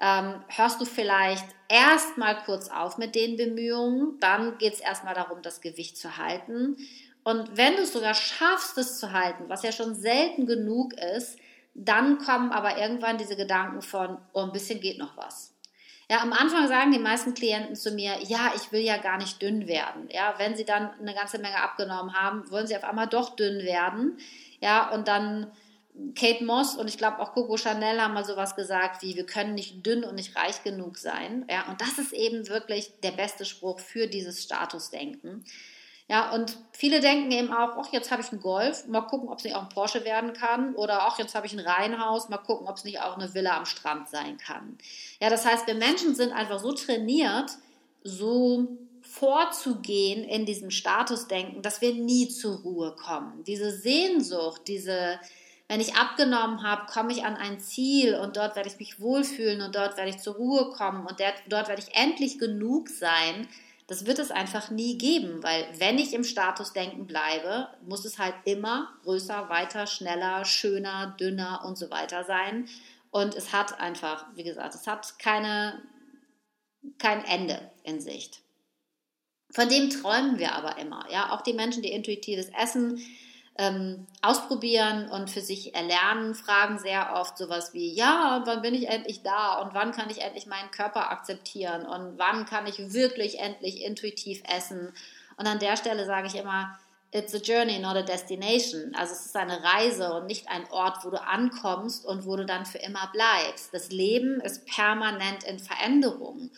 Ähm, 0.00 0.44
hörst 0.46 0.80
du 0.80 0.84
vielleicht 0.84 1.46
erstmal 1.68 2.40
kurz 2.44 2.68
auf 2.68 2.96
mit 2.96 3.16
den 3.16 3.36
Bemühungen? 3.36 4.20
Dann 4.20 4.56
geht 4.58 4.74
es 4.74 4.80
erstmal 4.80 5.14
darum, 5.14 5.42
das 5.42 5.60
Gewicht 5.60 5.96
zu 5.96 6.16
halten. 6.16 6.76
Und 7.24 7.56
wenn 7.56 7.74
du 7.74 7.82
es 7.82 7.92
sogar 7.92 8.14
schaffst, 8.14 8.78
es 8.78 9.00
zu 9.00 9.10
halten, 9.10 9.48
was 9.48 9.64
ja 9.64 9.72
schon 9.72 9.96
selten 9.96 10.46
genug 10.46 10.94
ist, 10.94 11.38
dann 11.74 12.18
kommen 12.18 12.52
aber 12.52 12.78
irgendwann 12.78 13.18
diese 13.18 13.36
Gedanken 13.36 13.82
von, 13.82 14.18
oh, 14.32 14.42
ein 14.42 14.52
bisschen 14.52 14.80
geht 14.80 14.98
noch 14.98 15.16
was. 15.16 15.54
Ja, 16.10 16.20
am 16.20 16.32
Anfang 16.32 16.68
sagen 16.68 16.92
die 16.92 16.98
meisten 16.98 17.32
Klienten 17.32 17.74
zu 17.74 17.92
mir, 17.92 18.16
ja, 18.22 18.52
ich 18.54 18.70
will 18.70 18.82
ja 18.82 18.98
gar 18.98 19.16
nicht 19.16 19.40
dünn 19.40 19.66
werden. 19.66 20.08
Ja, 20.10 20.34
wenn 20.36 20.56
sie 20.56 20.64
dann 20.64 20.90
eine 21.00 21.14
ganze 21.14 21.38
Menge 21.38 21.62
abgenommen 21.62 22.14
haben, 22.14 22.50
wollen 22.50 22.66
sie 22.66 22.76
auf 22.76 22.84
einmal 22.84 23.06
doch 23.06 23.34
dünn 23.36 23.64
werden. 23.64 24.18
Ja, 24.60 24.90
und 24.90 25.08
dann 25.08 25.50
Kate 26.14 26.44
Moss 26.44 26.76
und 26.76 26.88
ich 26.88 26.98
glaube 26.98 27.18
auch 27.18 27.32
Coco 27.32 27.56
Chanel 27.56 28.00
haben 28.00 28.14
mal 28.14 28.24
sowas 28.24 28.56
gesagt 28.56 29.02
wie, 29.02 29.16
wir 29.16 29.26
können 29.26 29.54
nicht 29.54 29.84
dünn 29.86 30.04
und 30.04 30.14
nicht 30.14 30.36
reich 30.36 30.62
genug 30.62 30.98
sein. 30.98 31.46
Ja, 31.50 31.66
und 31.68 31.80
das 31.80 31.98
ist 31.98 32.12
eben 32.12 32.48
wirklich 32.48 32.92
der 33.02 33.12
beste 33.12 33.44
Spruch 33.44 33.78
für 33.80 34.06
dieses 34.06 34.42
Statusdenken. 34.42 35.44
Ja, 36.08 36.32
und 36.32 36.58
viele 36.72 37.00
denken 37.00 37.30
eben 37.30 37.52
auch, 37.52 37.76
ach, 37.78 37.92
jetzt 37.92 38.10
habe 38.10 38.22
ich 38.22 38.32
einen 38.32 38.40
Golf, 38.40 38.86
mal 38.86 39.02
gucken, 39.02 39.28
ob 39.28 39.38
es 39.38 39.44
nicht 39.44 39.54
auch 39.56 39.62
ein 39.62 39.68
Porsche 39.68 40.04
werden 40.04 40.32
kann. 40.32 40.74
Oder 40.74 41.06
auch 41.06 41.18
jetzt 41.18 41.34
habe 41.34 41.46
ich 41.46 41.52
ein 41.52 41.60
Reihenhaus, 41.60 42.28
mal 42.28 42.38
gucken, 42.38 42.66
ob 42.66 42.76
es 42.76 42.84
nicht 42.84 43.00
auch 43.00 43.16
eine 43.16 43.32
Villa 43.34 43.56
am 43.56 43.66
Strand 43.66 44.08
sein 44.08 44.36
kann. 44.36 44.76
Ja, 45.20 45.30
das 45.30 45.46
heißt, 45.46 45.66
wir 45.66 45.74
Menschen 45.74 46.14
sind 46.14 46.32
einfach 46.32 46.58
so 46.58 46.72
trainiert, 46.72 47.52
so 48.02 48.68
vorzugehen 49.02 50.24
in 50.24 50.46
diesem 50.46 50.70
Statusdenken, 50.70 51.62
dass 51.62 51.80
wir 51.80 51.94
nie 51.94 52.28
zur 52.28 52.60
Ruhe 52.60 52.96
kommen. 52.96 53.44
Diese 53.44 53.70
Sehnsucht, 53.70 54.62
diese, 54.66 55.18
wenn 55.68 55.80
ich 55.80 55.94
abgenommen 55.96 56.62
habe, 56.62 56.86
komme 56.90 57.12
ich 57.12 57.24
an 57.24 57.36
ein 57.36 57.60
Ziel 57.60 58.14
und 58.14 58.36
dort 58.36 58.56
werde 58.56 58.68
ich 58.68 58.78
mich 58.78 59.00
wohlfühlen 59.00 59.60
und 59.60 59.74
dort 59.74 59.96
werde 59.96 60.10
ich 60.10 60.18
zur 60.18 60.34
Ruhe 60.34 60.70
kommen 60.70 61.06
und 61.06 61.20
dort 61.48 61.68
werde 61.68 61.82
ich 61.82 61.94
endlich 61.94 62.38
genug 62.38 62.88
sein 62.88 63.48
das 63.92 64.06
wird 64.06 64.18
es 64.18 64.30
einfach 64.30 64.70
nie 64.70 64.96
geben, 64.96 65.42
weil 65.42 65.66
wenn 65.76 65.98
ich 65.98 66.14
im 66.14 66.24
Statusdenken 66.24 67.06
bleibe, 67.06 67.68
muss 67.86 68.06
es 68.06 68.18
halt 68.18 68.34
immer 68.46 68.90
größer, 69.02 69.50
weiter, 69.50 69.86
schneller, 69.86 70.46
schöner, 70.46 71.14
dünner 71.20 71.62
und 71.66 71.76
so 71.76 71.90
weiter 71.90 72.24
sein. 72.24 72.70
Und 73.10 73.34
es 73.34 73.52
hat 73.52 73.80
einfach, 73.80 74.24
wie 74.34 74.44
gesagt, 74.44 74.74
es 74.74 74.86
hat 74.86 75.18
keine, 75.18 75.82
kein 76.96 77.22
Ende 77.26 77.70
in 77.82 78.00
Sicht. 78.00 78.40
Von 79.50 79.68
dem 79.68 79.90
träumen 79.90 80.38
wir 80.38 80.54
aber 80.54 80.78
immer. 80.78 81.04
Ja, 81.10 81.30
auch 81.34 81.42
die 81.42 81.52
Menschen, 81.52 81.82
die 81.82 81.92
intuitives 81.92 82.48
Essen 82.58 82.98
ähm, 83.58 84.06
ausprobieren 84.22 85.08
und 85.10 85.30
für 85.30 85.42
sich 85.42 85.74
erlernen, 85.74 86.34
fragen 86.34 86.78
sehr 86.78 87.14
oft 87.14 87.36
sowas 87.36 87.74
wie, 87.74 87.92
ja, 87.92 88.36
und 88.36 88.46
wann 88.46 88.62
bin 88.62 88.74
ich 88.74 88.88
endlich 88.88 89.22
da 89.22 89.60
und 89.60 89.74
wann 89.74 89.92
kann 89.92 90.08
ich 90.10 90.22
endlich 90.22 90.46
meinen 90.46 90.70
Körper 90.70 91.10
akzeptieren 91.10 91.84
und 91.84 92.18
wann 92.18 92.46
kann 92.46 92.66
ich 92.66 92.92
wirklich 92.92 93.40
endlich 93.40 93.84
intuitiv 93.84 94.42
essen. 94.48 94.92
Und 95.36 95.46
an 95.46 95.58
der 95.58 95.76
Stelle 95.76 96.06
sage 96.06 96.28
ich 96.28 96.36
immer, 96.36 96.78
it's 97.12 97.34
a 97.34 97.38
journey, 97.38 97.78
not 97.78 97.96
a 97.96 98.02
destination. 98.02 98.94
Also 98.94 99.12
es 99.12 99.26
ist 99.26 99.36
eine 99.36 99.62
Reise 99.62 100.14
und 100.14 100.26
nicht 100.26 100.48
ein 100.48 100.64
Ort, 100.70 101.04
wo 101.04 101.10
du 101.10 101.20
ankommst 101.20 102.06
und 102.06 102.24
wo 102.24 102.36
du 102.36 102.46
dann 102.46 102.64
für 102.64 102.78
immer 102.78 103.10
bleibst. 103.12 103.72
Das 103.72 103.90
Leben 103.90 104.40
ist 104.40 104.66
permanent 104.66 105.44
in 105.44 105.58
Veränderung. 105.58 106.50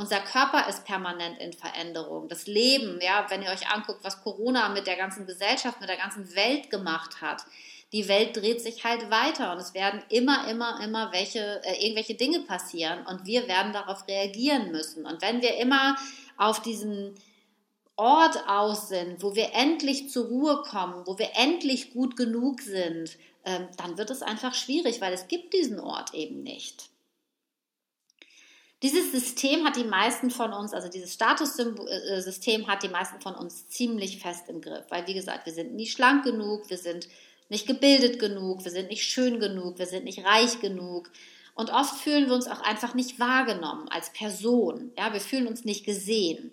Unser 0.00 0.20
Körper 0.20 0.66
ist 0.66 0.86
permanent 0.86 1.38
in 1.40 1.52
Veränderung. 1.52 2.26
Das 2.26 2.46
Leben, 2.46 3.00
ja, 3.02 3.26
wenn 3.28 3.42
ihr 3.42 3.50
euch 3.50 3.70
anguckt, 3.70 4.02
was 4.02 4.22
Corona 4.22 4.70
mit 4.70 4.86
der 4.86 4.96
ganzen 4.96 5.26
Gesellschaft, 5.26 5.78
mit 5.78 5.90
der 5.90 5.98
ganzen 5.98 6.34
Welt 6.34 6.70
gemacht 6.70 7.20
hat. 7.20 7.42
Die 7.92 8.08
Welt 8.08 8.34
dreht 8.34 8.62
sich 8.62 8.82
halt 8.82 9.10
weiter 9.10 9.52
und 9.52 9.58
es 9.58 9.74
werden 9.74 10.02
immer, 10.08 10.48
immer, 10.48 10.82
immer 10.82 11.12
welche, 11.12 11.60
äh, 11.64 11.84
irgendwelche 11.84 12.14
Dinge 12.14 12.40
passieren 12.40 13.04
und 13.06 13.26
wir 13.26 13.46
werden 13.46 13.74
darauf 13.74 14.08
reagieren 14.08 14.72
müssen. 14.72 15.04
Und 15.04 15.20
wenn 15.20 15.42
wir 15.42 15.58
immer 15.58 15.98
auf 16.38 16.62
diesen 16.62 17.14
Ort 17.96 18.48
aus 18.48 18.88
sind, 18.88 19.22
wo 19.22 19.34
wir 19.34 19.52
endlich 19.52 20.08
zur 20.08 20.28
Ruhe 20.28 20.62
kommen, 20.62 21.06
wo 21.06 21.18
wir 21.18 21.32
endlich 21.34 21.92
gut 21.92 22.16
genug 22.16 22.62
sind, 22.62 23.18
ähm, 23.44 23.68
dann 23.76 23.98
wird 23.98 24.08
es 24.08 24.22
einfach 24.22 24.54
schwierig, 24.54 25.02
weil 25.02 25.12
es 25.12 25.28
gibt 25.28 25.52
diesen 25.52 25.78
Ort 25.78 26.14
eben 26.14 26.42
nicht. 26.42 26.88
Dieses 28.82 29.12
System 29.12 29.66
hat 29.66 29.76
die 29.76 29.84
meisten 29.84 30.30
von 30.30 30.52
uns, 30.54 30.72
also 30.72 30.88
dieses 30.88 31.12
Statussystem 31.12 32.66
hat 32.66 32.82
die 32.82 32.88
meisten 32.88 33.20
von 33.20 33.34
uns 33.34 33.68
ziemlich 33.68 34.20
fest 34.20 34.48
im 34.48 34.62
Griff, 34.62 34.86
weil 34.88 35.06
wie 35.06 35.14
gesagt, 35.14 35.44
wir 35.44 35.52
sind 35.52 35.74
nie 35.74 35.86
schlank 35.86 36.24
genug, 36.24 36.70
wir 36.70 36.78
sind 36.78 37.06
nicht 37.50 37.66
gebildet 37.66 38.18
genug, 38.18 38.64
wir 38.64 38.70
sind 38.70 38.88
nicht 38.88 39.04
schön 39.04 39.38
genug, 39.38 39.78
wir 39.78 39.86
sind 39.86 40.04
nicht 40.04 40.24
reich 40.24 40.60
genug. 40.60 41.10
Und 41.54 41.70
oft 41.70 41.96
fühlen 41.96 42.28
wir 42.28 42.34
uns 42.34 42.46
auch 42.46 42.62
einfach 42.62 42.94
nicht 42.94 43.20
wahrgenommen 43.20 43.88
als 43.88 44.12
Person. 44.12 44.92
Ja, 44.96 45.12
wir 45.12 45.20
fühlen 45.20 45.46
uns 45.46 45.64
nicht 45.64 45.84
gesehen. 45.84 46.50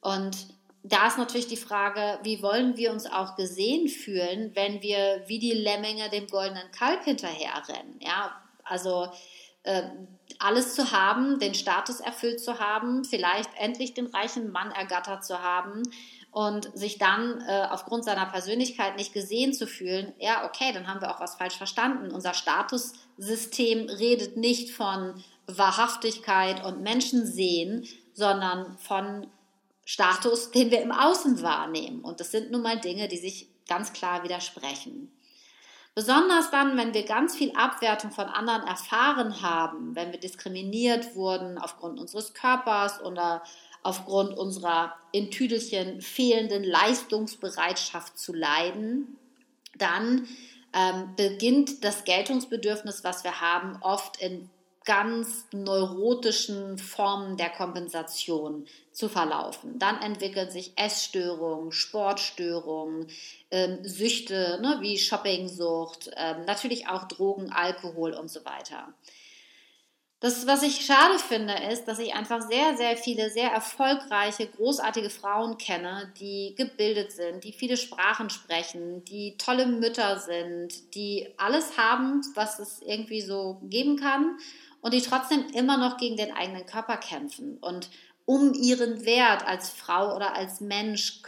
Und 0.00 0.34
da 0.82 1.08
ist 1.08 1.18
natürlich 1.18 1.48
die 1.48 1.56
Frage, 1.56 2.20
wie 2.22 2.42
wollen 2.42 2.76
wir 2.76 2.92
uns 2.92 3.06
auch 3.06 3.34
gesehen 3.36 3.88
fühlen, 3.88 4.52
wenn 4.54 4.80
wir 4.82 5.24
wie 5.26 5.40
die 5.40 5.52
Lemminge 5.52 6.08
dem 6.10 6.28
goldenen 6.28 6.70
Kalb 6.70 7.04
hinterherrennen? 7.04 7.98
Ja, 8.00 8.40
also 8.62 9.08
äh, 9.66 9.90
alles 10.38 10.74
zu 10.74 10.92
haben, 10.92 11.38
den 11.38 11.54
Status 11.54 12.00
erfüllt 12.00 12.40
zu 12.40 12.58
haben, 12.58 13.04
vielleicht 13.04 13.50
endlich 13.58 13.94
den 13.94 14.06
reichen 14.06 14.50
Mann 14.50 14.70
ergattert 14.70 15.24
zu 15.24 15.42
haben 15.42 15.82
und 16.30 16.70
sich 16.76 16.98
dann 16.98 17.40
äh, 17.46 17.66
aufgrund 17.70 18.04
seiner 18.04 18.26
Persönlichkeit 18.26 18.96
nicht 18.96 19.12
gesehen 19.12 19.54
zu 19.54 19.66
fühlen, 19.66 20.12
ja, 20.18 20.44
okay, 20.44 20.72
dann 20.72 20.86
haben 20.86 21.00
wir 21.00 21.14
auch 21.14 21.20
was 21.20 21.36
falsch 21.36 21.56
verstanden. 21.56 22.12
Unser 22.12 22.34
Statussystem 22.34 23.88
redet 23.88 24.36
nicht 24.36 24.72
von 24.72 25.22
Wahrhaftigkeit 25.46 26.64
und 26.64 26.82
Menschensehen, 26.82 27.86
sondern 28.12 28.76
von 28.78 29.28
Status, 29.84 30.50
den 30.50 30.70
wir 30.70 30.82
im 30.82 30.92
Außen 30.92 31.42
wahrnehmen. 31.42 32.00
Und 32.00 32.20
das 32.20 32.32
sind 32.32 32.50
nun 32.50 32.62
mal 32.62 32.78
Dinge, 32.78 33.08
die 33.08 33.18
sich 33.18 33.48
ganz 33.68 33.92
klar 33.92 34.24
widersprechen. 34.24 35.12
Besonders 35.96 36.50
dann, 36.50 36.76
wenn 36.76 36.92
wir 36.92 37.06
ganz 37.06 37.34
viel 37.34 37.52
Abwertung 37.56 38.10
von 38.10 38.26
anderen 38.26 38.68
erfahren 38.68 39.40
haben, 39.40 39.96
wenn 39.96 40.12
wir 40.12 40.20
diskriminiert 40.20 41.16
wurden 41.16 41.56
aufgrund 41.56 41.98
unseres 41.98 42.34
Körpers 42.34 43.02
oder 43.02 43.42
aufgrund 43.82 44.36
unserer 44.36 44.94
in 45.12 45.30
Tüdelchen 45.30 46.02
fehlenden 46.02 46.64
Leistungsbereitschaft 46.64 48.18
zu 48.18 48.34
leiden, 48.34 49.16
dann 49.78 50.28
ähm, 50.74 51.14
beginnt 51.16 51.82
das 51.82 52.04
Geltungsbedürfnis, 52.04 53.02
was 53.02 53.24
wir 53.24 53.40
haben, 53.40 53.78
oft 53.80 54.20
in 54.20 54.50
ganz 54.86 55.46
neurotischen 55.52 56.78
Formen 56.78 57.36
der 57.36 57.50
Kompensation 57.50 58.66
zu 58.92 59.08
verlaufen. 59.08 59.78
Dann 59.78 60.00
entwickeln 60.00 60.50
sich 60.50 60.72
Essstörungen, 60.76 61.72
Sportstörungen, 61.72 63.08
ähm, 63.50 63.80
Süchte 63.82 64.58
ne, 64.62 64.78
wie 64.80 64.96
Shoppingsucht, 64.96 66.10
ähm, 66.16 66.44
natürlich 66.46 66.88
auch 66.88 67.08
Drogen, 67.08 67.50
Alkohol 67.50 68.14
und 68.14 68.30
so 68.30 68.44
weiter. 68.44 68.94
Das, 70.20 70.46
was 70.46 70.62
ich 70.62 70.86
schade 70.86 71.18
finde, 71.18 71.52
ist, 71.70 71.84
dass 71.84 71.98
ich 71.98 72.14
einfach 72.14 72.40
sehr, 72.40 72.74
sehr 72.78 72.96
viele 72.96 73.28
sehr 73.28 73.50
erfolgreiche, 73.50 74.46
großartige 74.46 75.10
Frauen 75.10 75.58
kenne, 75.58 76.10
die 76.18 76.54
gebildet 76.56 77.12
sind, 77.12 77.44
die 77.44 77.52
viele 77.52 77.76
Sprachen 77.76 78.30
sprechen, 78.30 79.04
die 79.04 79.36
tolle 79.36 79.66
Mütter 79.66 80.18
sind, 80.18 80.94
die 80.94 81.28
alles 81.36 81.76
haben, 81.76 82.22
was 82.34 82.58
es 82.58 82.80
irgendwie 82.80 83.20
so 83.20 83.60
geben 83.64 83.96
kann 83.96 84.38
und 84.86 84.94
die 84.94 85.02
trotzdem 85.02 85.48
immer 85.48 85.78
noch 85.78 85.96
gegen 85.96 86.16
den 86.16 86.30
eigenen 86.30 86.64
Körper 86.64 86.96
kämpfen 86.96 87.58
und 87.58 87.90
um 88.24 88.54
ihren 88.54 89.04
Wert 89.04 89.44
als 89.44 89.68
Frau 89.68 90.14
oder 90.14 90.36
als 90.36 90.60
Mensch 90.60 91.22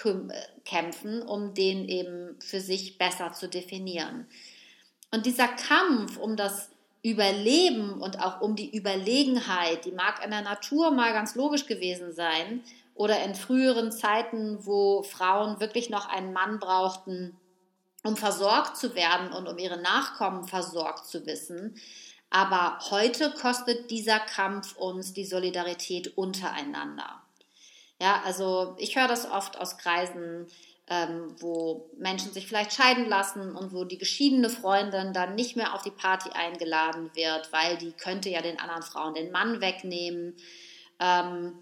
kämpfen, 0.65 1.23
um 1.23 1.55
den 1.55 1.89
eben 1.89 2.37
für 2.39 2.61
sich 2.61 2.99
besser 2.99 3.33
zu 3.33 3.49
definieren. 3.49 4.29
Und 5.11 5.27
dieser 5.27 5.49
Kampf 5.49 6.19
um 6.19 6.37
das 6.37 6.71
Überleben 7.03 8.01
und 8.01 8.21
auch 8.21 8.41
um 8.43 8.55
die 8.55 8.77
Überlegenheit, 8.77 9.85
die 9.87 9.91
mag 9.91 10.25
in 10.25 10.31
der 10.31 10.43
Natur 10.43 10.93
mal 10.93 11.13
ganz 11.13 11.35
logisch 11.35 11.67
gewesen 11.67 12.13
sein 12.13 12.63
oder 12.95 13.25
in 13.25 13.35
früheren 13.35 13.91
Zeiten, 13.91 14.65
wo 14.67 15.03
Frauen 15.03 15.59
wirklich 15.59 15.91
noch 15.91 16.09
einen 16.09 16.33
Mann 16.33 16.61
brauchten, 16.61 17.37
um 18.05 18.17
versorgt 18.17 18.77
zu 18.77 18.95
werden 18.95 19.33
und 19.33 19.49
um 19.49 19.59
ihre 19.59 19.83
Nachkommen 19.83 20.45
versorgt 20.45 21.07
zu 21.07 21.27
wissen. 21.27 21.75
Aber 22.31 22.79
heute 22.91 23.31
kostet 23.31 23.91
dieser 23.91 24.21
Kampf 24.21 24.77
uns 24.77 25.13
die 25.13 25.25
Solidarität 25.25 26.19
untereinander. 26.19 27.23
Ja, 28.01 28.23
also 28.25 28.77
ich 28.79 28.97
höre 28.97 29.09
das 29.09 29.31
oft 29.31 29.59
aus 29.59 29.79
Kreisen, 29.79 30.47
ähm, 30.89 31.35
wo 31.41 31.91
Menschen 31.97 32.33
sich 32.33 32.47
vielleicht 32.47 32.73
scheiden 32.73 33.09
lassen 33.09 33.55
und 33.55 33.73
wo 33.73 33.85
die 33.85 33.99
geschiedene 33.99 34.51
Freundin 34.51 35.13
dann 35.13 35.35
nicht 35.35 35.57
mehr 35.57 35.75
auf 35.75 35.83
die 35.83 35.91
Party 35.91 36.31
eingeladen 36.31 37.11
wird, 37.15 37.53
weil 37.53 37.77
die 37.79 37.93
könnte 37.93 38.29
ja 38.31 38.41
den 38.41 38.59
anderen 38.59 38.83
Frauen 38.83 39.15
den 39.15 39.31
Mann 39.31 39.61
wegnehmen. 39.61 40.37
Ähm, 41.01 41.59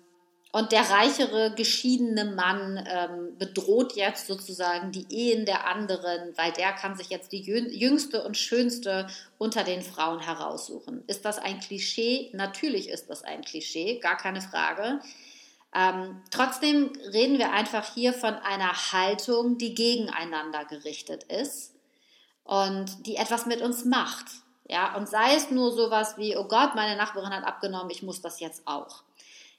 und 0.53 0.73
der 0.73 0.89
reichere, 0.89 1.53
geschiedene 1.55 2.25
Mann 2.25 2.83
ähm, 2.89 3.37
bedroht 3.37 3.95
jetzt 3.95 4.27
sozusagen 4.27 4.93
die 4.93 5.07
Ehen 5.11 5.45
der 5.45 5.67
anderen, 5.67 6.37
weil 6.37 6.53
der 6.53 6.73
kann 6.73 6.97
sich 6.97 7.11
jetzt 7.11 7.33
die 7.33 7.43
jüngste 7.43 8.25
und 8.25 8.37
schönste 8.37 9.07
unter 9.39 9.65
den 9.65 9.83
Frauen 9.83 10.21
heraussuchen. 10.21 11.05
Ist 11.09 11.25
das 11.25 11.39
ein 11.39 11.61
Klischee? 11.61 12.31
Natürlich 12.33 12.89
ist 12.89 13.11
das 13.11 13.23
ein 13.23 13.43
Klischee, 13.43 13.99
gar 13.99 14.17
keine 14.17 14.41
Frage. 14.41 15.01
Ähm, 15.75 16.23
trotzdem 16.31 16.93
reden 17.13 17.39
wir 17.39 17.53
einfach 17.53 17.93
hier 17.93 18.15
von 18.15 18.35
einer 18.35 18.73
Haltung, 18.93 19.59
die 19.59 19.75
gegeneinander 19.75 20.65
gerichtet 20.65 21.25
ist 21.25 21.75
und 22.45 23.07
die 23.07 23.17
etwas 23.17 23.45
mit 23.45 23.61
uns 23.61 23.85
macht. 23.85 24.27
Ja, 24.69 24.97
und 24.97 25.09
sei 25.09 25.35
es 25.35 25.51
nur 25.51 25.73
sowas 25.73 26.17
wie, 26.17 26.37
oh 26.37 26.49
Gott, 26.49 26.75
meine 26.75 26.97
Nachbarin 26.97 27.31
hat 27.31 27.45
abgenommen, 27.45 27.91
ich 27.91 28.03
muss 28.03 28.23
das 28.23 28.41
jetzt 28.41 28.63
auch. 28.67 29.03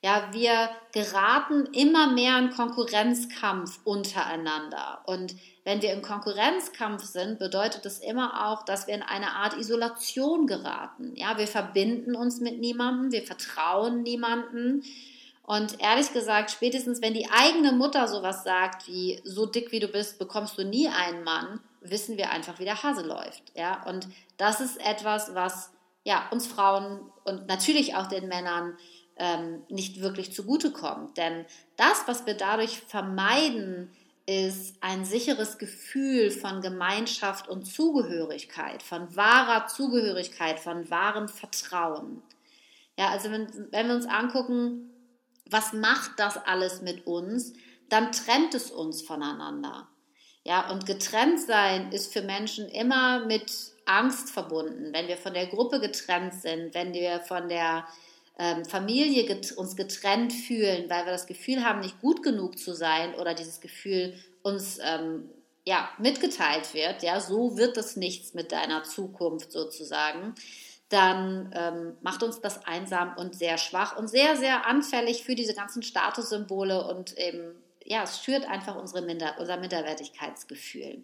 Ja, 0.04 0.30
wir 0.32 0.70
geraten 0.94 1.66
immer 1.74 2.12
mehr 2.12 2.38
in 2.38 2.52
Konkurrenzkampf 2.52 3.80
untereinander. 3.84 5.02
Und 5.06 5.36
wenn 5.64 5.82
wir 5.82 5.92
im 5.92 6.04
Konkurrenzkampf 6.04 7.04
sind, 7.04 7.40
bedeutet 7.40 7.84
das 7.84 8.00
immer 8.00 8.48
auch, 8.48 8.64
dass 8.64 8.86
wir 8.86 8.94
in 8.94 9.02
eine 9.02 9.32
Art 9.32 9.58
Isolation 9.58 10.46
geraten. 10.46 11.14
Ja, 11.16 11.38
wir 11.40 11.48
verbinden 11.48 12.16
uns 12.16 12.40
mit 12.40 12.60
niemandem, 12.60 13.12
wir 13.12 13.24
vertrauen 13.24 14.04
niemandem. 14.04 14.84
Und 15.42 15.82
ehrlich 15.82 16.14
gesagt, 16.14 16.52
spätestens 16.52 17.02
wenn 17.02 17.16
die 17.16 17.30
eigene 17.32 17.72
Mutter 17.72 18.08
sowas 18.08 18.44
sagt 18.44 18.88
wie, 18.88 19.20
so 19.24 19.48
dick 19.48 19.72
wie 19.72 19.80
du 19.80 19.88
bist, 19.88 20.20
bekommst 20.20 20.60
du 20.60 20.64
nie 20.64 20.90
einen 20.90 21.24
Mann, 21.24 21.60
wissen 21.82 22.18
wir 22.18 22.30
einfach, 22.30 22.60
wie 22.60 22.66
der 22.66 22.84
Hase 22.84 23.02
läuft. 23.02 23.44
Ja, 23.56 23.84
und 23.88 24.08
das 24.38 24.62
ist 24.62 24.80
etwas, 24.80 25.34
was 25.34 25.72
ja, 26.08 26.30
uns 26.32 26.48
Frauen 26.48 27.12
und 27.26 27.48
natürlich 27.48 27.96
auch 27.96 28.08
den 28.08 28.30
Männern 28.30 28.78
ähm, 29.20 29.64
nicht 29.70 30.02
wirklich 30.02 30.34
zugutekommt. 30.34 31.18
Denn 31.18 31.46
das, 31.76 32.04
was 32.08 32.26
wir 32.26 32.36
dadurch 32.36 32.80
vermeiden, 32.82 33.92
ist 34.26 34.76
ein 34.82 35.06
sicheres 35.06 35.58
Gefühl 35.58 36.32
von 36.32 36.62
Gemeinschaft 36.62 37.48
und 37.48 37.66
Zugehörigkeit, 37.66 38.84
von 38.84 39.16
wahrer 39.16 39.68
Zugehörigkeit, 39.68 40.60
von 40.60 40.90
wahrem 40.90 41.30
Vertrauen. 41.30 42.22
Ja, 42.98 43.10
also 43.10 43.32
wenn, 43.32 43.48
wenn 43.72 43.88
wir 43.88 43.96
uns 43.96 44.06
angucken, 44.06 44.90
was 45.50 45.72
macht 45.72 46.12
das 46.18 46.38
alles 46.46 46.82
mit 46.82 47.08
uns, 47.08 47.54
dann 47.88 48.12
trennt 48.12 48.54
es 48.54 48.70
uns 48.70 49.02
voneinander. 49.02 49.88
Ja, 50.44 50.70
und 50.72 50.86
getrennt 50.86 51.40
sein 51.40 51.92
ist 51.92 52.12
für 52.12 52.22
Menschen 52.22 52.68
immer 52.70 53.26
mit 53.26 53.52
Angst 53.86 54.30
verbunden. 54.30 54.94
Wenn 54.94 55.08
wir 55.08 55.18
von 55.18 55.34
der 55.34 55.48
Gruppe 55.48 55.80
getrennt 55.80 56.34
sind, 56.34 56.74
wenn 56.74 56.94
wir 56.94 57.22
von 57.22 57.48
der 57.48 57.88
ähm, 58.38 58.66
Familie 58.66 59.26
get 59.26 59.52
uns 59.54 59.76
getrennt 59.76 60.34
fühlen, 60.34 60.90
weil 60.90 61.06
wir 61.06 61.12
das 61.12 61.26
Gefühl 61.28 61.64
haben, 61.64 61.80
nicht 61.80 62.00
gut 62.02 62.24
genug 62.24 62.58
zu 62.58 62.74
sein 62.74 63.16
oder 63.16 63.34
dieses 63.34 63.60
Gefühl 63.60 64.14
uns 64.44 64.80
ähm, 64.84 65.30
ja, 65.66 65.90
mitgeteilt 65.98 66.74
wird, 66.74 67.04
ja, 67.04 67.20
so 67.20 67.58
wird 67.58 67.76
es 67.78 67.98
nichts 67.98 68.34
mit 68.34 68.52
deiner 68.54 68.84
Zukunft 68.84 69.52
sozusagen, 69.52 70.34
dann 70.88 71.52
ähm, 71.54 71.98
macht 72.02 72.24
uns 72.24 72.40
das 72.40 72.66
einsam 72.66 73.18
und 73.18 73.36
sehr 73.36 73.58
schwach 73.58 73.98
und 73.98 74.08
sehr, 74.08 74.38
sehr 74.38 74.66
anfällig 74.66 75.24
für 75.24 75.36
diese 75.36 75.54
ganzen 75.54 75.84
Statussymbole 75.84 76.88
und 76.88 77.18
eben, 77.18 77.56
ja, 77.84 78.04
es 78.04 78.24
schürt 78.24 78.48
einfach 78.48 78.78
unsere 78.78 79.02
Minder 79.02 79.36
unser 79.40 79.58
Minderwertigkeitsgefühl. 79.58 81.04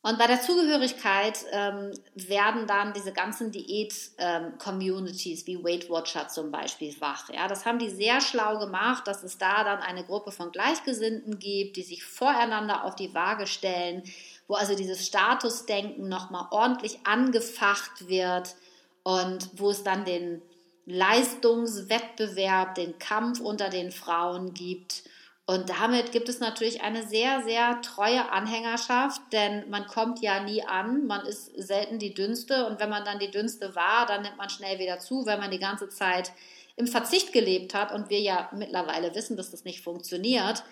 Und 0.00 0.16
bei 0.16 0.28
der 0.28 0.40
Zugehörigkeit 0.40 1.44
ähm, 1.50 1.90
werden 2.14 2.68
dann 2.68 2.92
diese 2.92 3.12
ganzen 3.12 3.50
Diät-Communities 3.50 5.40
ähm, 5.40 5.46
wie 5.46 5.64
Weight 5.64 5.90
Watcher 5.90 6.28
zum 6.28 6.52
Beispiel 6.52 6.94
wach. 7.00 7.28
Ja, 7.30 7.48
das 7.48 7.66
haben 7.66 7.80
die 7.80 7.90
sehr 7.90 8.20
schlau 8.20 8.58
gemacht, 8.58 9.08
dass 9.08 9.24
es 9.24 9.38
da 9.38 9.64
dann 9.64 9.80
eine 9.80 10.04
Gruppe 10.04 10.30
von 10.30 10.52
Gleichgesinnten 10.52 11.40
gibt, 11.40 11.76
die 11.76 11.82
sich 11.82 12.04
voreinander 12.04 12.84
auf 12.84 12.94
die 12.94 13.12
Waage 13.12 13.48
stellen, 13.48 14.04
wo 14.46 14.54
also 14.54 14.76
dieses 14.76 15.04
Statusdenken 15.04 16.08
nochmal 16.08 16.46
ordentlich 16.52 17.00
angefacht 17.04 18.08
wird 18.08 18.54
und 19.02 19.50
wo 19.54 19.70
es 19.70 19.82
dann 19.82 20.04
den 20.04 20.42
Leistungswettbewerb, 20.86 22.76
den 22.76 23.00
Kampf 23.00 23.40
unter 23.40 23.68
den 23.68 23.90
Frauen 23.90 24.54
gibt 24.54 25.02
und 25.48 25.70
damit 25.70 26.12
gibt 26.12 26.28
es 26.28 26.40
natürlich 26.40 26.82
eine 26.82 27.08
sehr, 27.08 27.42
sehr 27.42 27.80
treue 27.80 28.30
Anhängerschaft, 28.30 29.22
denn 29.32 29.70
man 29.70 29.86
kommt 29.86 30.20
ja 30.20 30.40
nie 30.40 30.62
an, 30.62 31.06
man 31.06 31.24
ist 31.24 31.50
selten 31.56 31.98
die 31.98 32.12
dünnste 32.12 32.66
und 32.66 32.78
wenn 32.80 32.90
man 32.90 33.02
dann 33.06 33.18
die 33.18 33.30
dünnste 33.30 33.74
war, 33.74 34.04
dann 34.04 34.20
nimmt 34.20 34.36
man 34.36 34.50
schnell 34.50 34.78
wieder 34.78 34.98
zu, 34.98 35.24
wenn 35.24 35.40
man 35.40 35.50
die 35.50 35.58
ganze 35.58 35.88
Zeit 35.88 36.32
im 36.76 36.86
Verzicht 36.86 37.32
gelebt 37.32 37.72
hat 37.72 37.92
und 37.92 38.10
wir 38.10 38.20
ja 38.20 38.50
mittlerweile 38.54 39.14
wissen, 39.14 39.38
dass 39.38 39.50
das 39.50 39.64
nicht 39.64 39.80
funktioniert. 39.80 40.64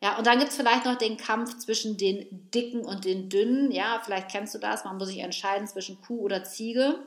Ja, 0.00 0.16
und 0.16 0.28
dann 0.28 0.38
gibt 0.38 0.52
es 0.52 0.56
vielleicht 0.56 0.84
noch 0.84 0.96
den 0.96 1.16
Kampf 1.16 1.58
zwischen 1.58 1.96
den 1.96 2.28
Dicken 2.54 2.84
und 2.84 3.04
den 3.04 3.30
Dünnen. 3.30 3.72
Ja, 3.72 4.00
vielleicht 4.04 4.30
kennst 4.30 4.54
du 4.54 4.58
das. 4.60 4.84
Man 4.84 4.96
muss 4.96 5.08
sich 5.08 5.18
entscheiden 5.18 5.66
zwischen 5.66 6.00
Kuh 6.02 6.20
oder 6.20 6.44
Ziege. 6.44 7.00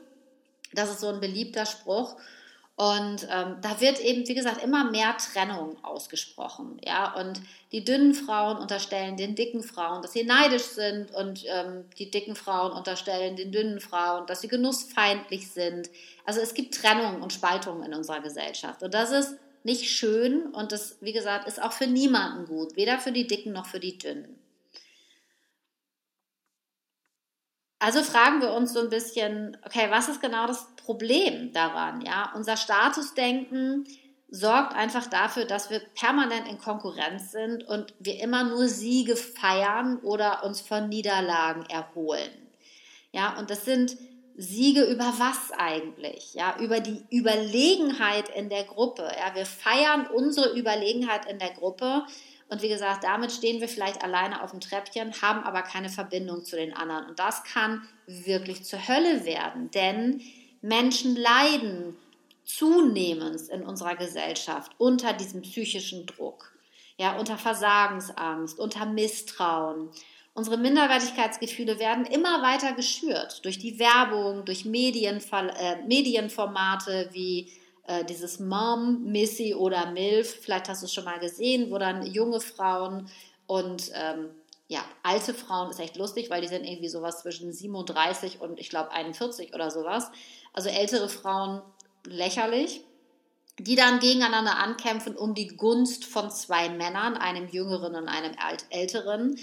Das 0.74 0.90
ist 0.90 1.00
so 1.00 1.08
ein 1.08 1.20
beliebter 1.20 1.64
Spruch. 1.64 2.16
Und 2.76 3.28
ähm, 3.30 3.58
da 3.60 3.80
wird 3.80 4.00
eben, 4.00 4.26
wie 4.26 4.34
gesagt, 4.34 4.62
immer 4.62 4.90
mehr 4.90 5.16
Trennung 5.16 5.76
ausgesprochen. 5.84 6.80
Ja, 6.84 7.14
und 7.14 7.40
die 7.70 7.84
dünnen 7.84 8.14
Frauen 8.14 8.56
unterstellen 8.56 9.16
den 9.16 9.36
dicken 9.36 9.62
Frauen, 9.62 10.02
dass 10.02 10.12
sie 10.12 10.24
neidisch 10.24 10.64
sind, 10.64 11.14
und 11.14 11.44
ähm, 11.46 11.84
die 11.98 12.10
dicken 12.10 12.34
Frauen 12.34 12.72
unterstellen 12.72 13.36
den 13.36 13.52
dünnen 13.52 13.80
Frauen, 13.80 14.26
dass 14.26 14.40
sie 14.40 14.48
genussfeindlich 14.48 15.52
sind. 15.52 15.88
Also 16.24 16.40
es 16.40 16.52
gibt 16.54 16.74
Trennung 16.74 17.22
und 17.22 17.32
Spaltung 17.32 17.84
in 17.84 17.94
unserer 17.94 18.20
Gesellschaft. 18.20 18.82
Und 18.82 18.92
das 18.92 19.12
ist 19.12 19.36
nicht 19.62 19.90
schön 19.90 20.46
und 20.48 20.72
das, 20.72 20.96
wie 21.00 21.12
gesagt, 21.12 21.46
ist 21.46 21.62
auch 21.62 21.72
für 21.72 21.86
niemanden 21.86 22.46
gut, 22.46 22.76
weder 22.76 22.98
für 22.98 23.12
die 23.12 23.26
Dicken 23.26 23.52
noch 23.52 23.66
für 23.66 23.80
die 23.80 23.98
Dünnen. 23.98 24.43
Also 27.84 28.02
fragen 28.02 28.40
wir 28.40 28.54
uns 28.54 28.72
so 28.72 28.80
ein 28.80 28.88
bisschen, 28.88 29.58
okay, 29.62 29.88
was 29.90 30.08
ist 30.08 30.22
genau 30.22 30.46
das 30.46 30.74
Problem 30.76 31.52
daran? 31.52 32.00
Ja, 32.00 32.32
unser 32.34 32.56
Statusdenken 32.56 33.86
sorgt 34.30 34.74
einfach 34.74 35.06
dafür, 35.06 35.44
dass 35.44 35.68
wir 35.68 35.80
permanent 35.94 36.48
in 36.48 36.56
Konkurrenz 36.56 37.30
sind 37.30 37.62
und 37.62 37.92
wir 37.98 38.22
immer 38.22 38.44
nur 38.44 38.68
Siege 38.68 39.16
feiern 39.16 39.98
oder 39.98 40.44
uns 40.44 40.62
von 40.62 40.88
Niederlagen 40.88 41.66
erholen. 41.68 42.30
Ja, 43.12 43.38
und 43.38 43.50
das 43.50 43.66
sind 43.66 43.98
Siege 44.34 44.84
über 44.84 45.12
was 45.18 45.52
eigentlich? 45.58 46.32
Ja, 46.32 46.56
über 46.60 46.80
die 46.80 47.04
Überlegenheit 47.10 48.30
in 48.30 48.48
der 48.48 48.64
Gruppe. 48.64 49.02
Ja, 49.02 49.34
wir 49.34 49.44
feiern 49.44 50.06
unsere 50.06 50.58
Überlegenheit 50.58 51.26
in 51.30 51.38
der 51.38 51.50
Gruppe 51.50 52.06
und 52.48 52.62
wie 52.62 52.68
gesagt, 52.68 53.04
damit 53.04 53.32
stehen 53.32 53.60
wir 53.60 53.68
vielleicht 53.68 54.02
alleine 54.02 54.42
auf 54.42 54.50
dem 54.50 54.60
Treppchen, 54.60 55.12
haben 55.22 55.42
aber 55.44 55.62
keine 55.62 55.88
Verbindung 55.88 56.44
zu 56.44 56.56
den 56.56 56.74
anderen. 56.74 57.06
Und 57.06 57.18
das 57.18 57.42
kann 57.44 57.82
wirklich 58.06 58.64
zur 58.64 58.86
Hölle 58.86 59.24
werden, 59.24 59.70
denn 59.70 60.20
Menschen 60.60 61.16
leiden 61.16 61.96
zunehmend 62.44 63.48
in 63.48 63.62
unserer 63.62 63.96
Gesellschaft 63.96 64.72
unter 64.78 65.12
diesem 65.14 65.42
psychischen 65.42 66.06
Druck, 66.06 66.52
ja, 66.98 67.18
unter 67.18 67.38
Versagensangst, 67.38 68.58
unter 68.58 68.86
Misstrauen. 68.86 69.90
Unsere 70.34 70.58
Minderwertigkeitsgefühle 70.58 71.78
werden 71.78 72.04
immer 72.06 72.42
weiter 72.42 72.72
geschürt 72.72 73.44
durch 73.44 73.58
die 73.58 73.78
Werbung, 73.78 74.44
durch 74.44 74.64
Medienver 74.64 75.54
äh, 75.58 75.82
Medienformate 75.86 77.08
wie 77.12 77.52
äh, 77.86 78.04
dieses 78.04 78.40
Mom, 78.40 79.04
Missy 79.04 79.54
oder 79.54 79.90
MILF, 79.90 80.40
vielleicht 80.40 80.68
hast 80.68 80.82
du 80.82 80.86
es 80.86 80.92
schon 80.92 81.04
mal 81.04 81.18
gesehen, 81.18 81.70
wo 81.70 81.78
dann 81.78 82.06
junge 82.06 82.40
Frauen 82.40 83.08
und 83.46 83.90
ähm, 83.94 84.30
ja, 84.68 84.82
alte 85.02 85.34
Frauen 85.34 85.70
ist 85.70 85.78
echt 85.78 85.96
lustig, 85.96 86.30
weil 86.30 86.40
die 86.40 86.48
sind 86.48 86.64
irgendwie 86.64 86.88
sowas 86.88 87.20
zwischen 87.20 87.52
37 87.52 88.40
und 88.40 88.58
ich 88.58 88.70
glaube 88.70 88.92
41 88.92 89.54
oder 89.54 89.70
sowas. 89.70 90.10
Also 90.54 90.70
ältere 90.70 91.08
Frauen 91.08 91.60
lächerlich, 92.06 92.80
die 93.58 93.76
dann 93.76 94.00
gegeneinander 94.00 94.56
ankämpfen 94.56 95.16
um 95.16 95.34
die 95.34 95.48
Gunst 95.48 96.06
von 96.06 96.30
zwei 96.30 96.70
Männern, 96.70 97.16
einem 97.16 97.48
jüngeren 97.48 97.94
und 97.94 98.08
einem 98.08 98.34
älteren. 98.70 99.38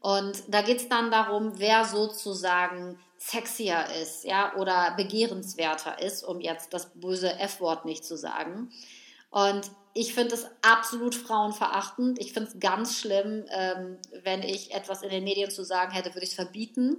Und 0.00 0.42
da 0.48 0.62
geht 0.62 0.78
es 0.78 0.88
dann 0.88 1.10
darum, 1.10 1.58
wer 1.58 1.84
sozusagen 1.84 2.98
sexier 3.20 3.84
ist, 4.00 4.24
ja, 4.24 4.56
oder 4.56 4.94
begehrenswerter 4.96 6.00
ist, 6.00 6.24
um 6.24 6.40
jetzt 6.40 6.72
das 6.72 6.90
böse 6.94 7.38
F-Wort 7.38 7.84
nicht 7.84 8.02
zu 8.02 8.16
sagen. 8.16 8.72
Und 9.28 9.70
ich 9.92 10.14
finde 10.14 10.34
es 10.34 10.46
absolut 10.62 11.14
frauenverachtend. 11.14 12.18
Ich 12.18 12.32
finde 12.32 12.48
es 12.48 12.60
ganz 12.60 12.98
schlimm, 12.98 13.44
ähm, 13.50 13.98
wenn 14.22 14.42
ich 14.42 14.72
etwas 14.72 15.02
in 15.02 15.10
den 15.10 15.24
Medien 15.24 15.50
zu 15.50 15.64
sagen 15.64 15.92
hätte, 15.92 16.14
würde 16.14 16.24
ich 16.24 16.30
es 16.30 16.34
verbieten. 16.34 16.96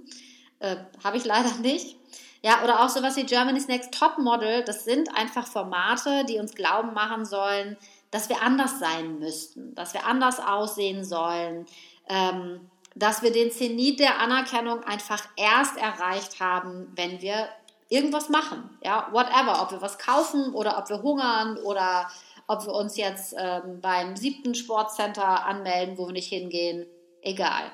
Äh, 0.60 0.76
Habe 1.02 1.16
ich 1.16 1.24
leider 1.24 1.54
nicht. 1.56 1.96
Ja, 2.40 2.62
oder 2.62 2.84
auch 2.84 2.88
sowas 2.88 3.16
wie 3.16 3.24
Germany's 3.24 3.66
Next 3.66 3.92
Top 3.92 4.18
Model. 4.18 4.62
Das 4.62 4.84
sind 4.84 5.08
einfach 5.16 5.46
Formate, 5.46 6.24
die 6.24 6.38
uns 6.38 6.54
glauben 6.54 6.92
machen 6.92 7.24
sollen, 7.24 7.76
dass 8.12 8.28
wir 8.28 8.42
anders 8.42 8.78
sein 8.78 9.18
müssten, 9.18 9.74
dass 9.74 9.92
wir 9.92 10.06
anders 10.06 10.38
aussehen 10.38 11.04
sollen. 11.04 11.66
Ähm, 12.08 12.70
dass 12.94 13.22
wir 13.22 13.32
den 13.32 13.50
Zenit 13.50 14.00
der 14.00 14.18
Anerkennung 14.20 14.82
einfach 14.84 15.26
erst 15.36 15.76
erreicht 15.76 16.40
haben, 16.40 16.92
wenn 16.94 17.20
wir 17.20 17.48
irgendwas 17.88 18.28
machen. 18.28 18.70
Ja, 18.82 19.08
whatever, 19.12 19.62
ob 19.62 19.70
wir 19.70 19.82
was 19.82 19.98
kaufen 19.98 20.54
oder 20.54 20.78
ob 20.78 20.88
wir 20.88 21.02
hungern 21.02 21.58
oder 21.58 22.10
ob 22.46 22.66
wir 22.66 22.74
uns 22.74 22.96
jetzt 22.96 23.34
ähm, 23.38 23.80
beim 23.80 24.16
siebten 24.16 24.54
Sportcenter 24.54 25.46
anmelden, 25.46 25.98
wo 25.98 26.06
wir 26.06 26.12
nicht 26.12 26.28
hingehen, 26.28 26.86
egal. 27.22 27.70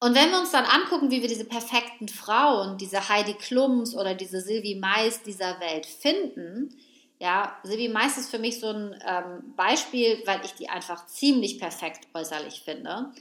Und 0.00 0.16
wenn 0.16 0.30
wir 0.30 0.40
uns 0.40 0.50
dann 0.50 0.64
angucken, 0.64 1.10
wie 1.10 1.22
wir 1.22 1.28
diese 1.28 1.44
perfekten 1.44 2.08
Frauen, 2.08 2.76
diese 2.76 3.08
Heidi 3.08 3.34
Klums 3.34 3.94
oder 3.94 4.14
diese 4.14 4.40
Sylvie 4.40 4.74
Mais 4.74 5.22
dieser 5.22 5.60
Welt 5.60 5.86
finden, 5.86 6.76
ja, 7.22 7.56
Silvi 7.62 7.88
Mais 7.88 8.18
ist 8.18 8.32
für 8.32 8.40
mich 8.40 8.58
so 8.58 8.70
ein 8.70 9.00
ähm, 9.06 9.54
Beispiel, 9.54 10.20
weil 10.26 10.44
ich 10.44 10.54
die 10.54 10.68
einfach 10.68 11.06
ziemlich 11.06 11.60
perfekt 11.60 12.08
äußerlich 12.14 12.62
finde. 12.64 13.12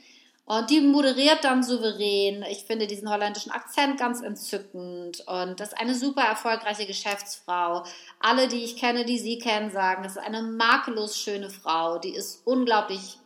Und 0.45 0.71
die 0.71 0.81
moderiert 0.81 1.43
dann 1.43 1.61
souverän. 1.61 2.43
Ich 2.49 2.63
finde 2.63 2.87
diesen 2.87 3.11
holländischen 3.11 3.51
Akzent 3.51 3.99
ganz 3.99 4.21
entzückend. 4.21 5.23
Und 5.27 5.59
das 5.59 5.73
ist 5.73 5.79
eine 5.79 5.93
super 5.93 6.23
erfolgreiche 6.23 6.87
Geschäftsfrau. 6.87 7.83
Alle, 8.19 8.47
die 8.47 8.63
ich 8.63 8.75
kenne, 8.75 9.05
die 9.05 9.19
sie 9.19 9.37
kennen, 9.37 9.69
sagen, 9.69 10.01
das 10.01 10.13
ist 10.13 10.23
eine 10.23 10.41
makellos 10.41 11.15
schöne 11.15 11.51
Frau. 11.51 11.99
Die 11.99 12.15
ist 12.15 12.41
unglaublich 12.43 13.19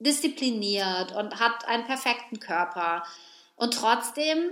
diszipliniert 0.00 1.12
und 1.12 1.38
hat 1.38 1.68
einen 1.68 1.84
perfekten 1.84 2.40
Körper. 2.40 3.04
Und 3.54 3.74
trotzdem 3.74 4.50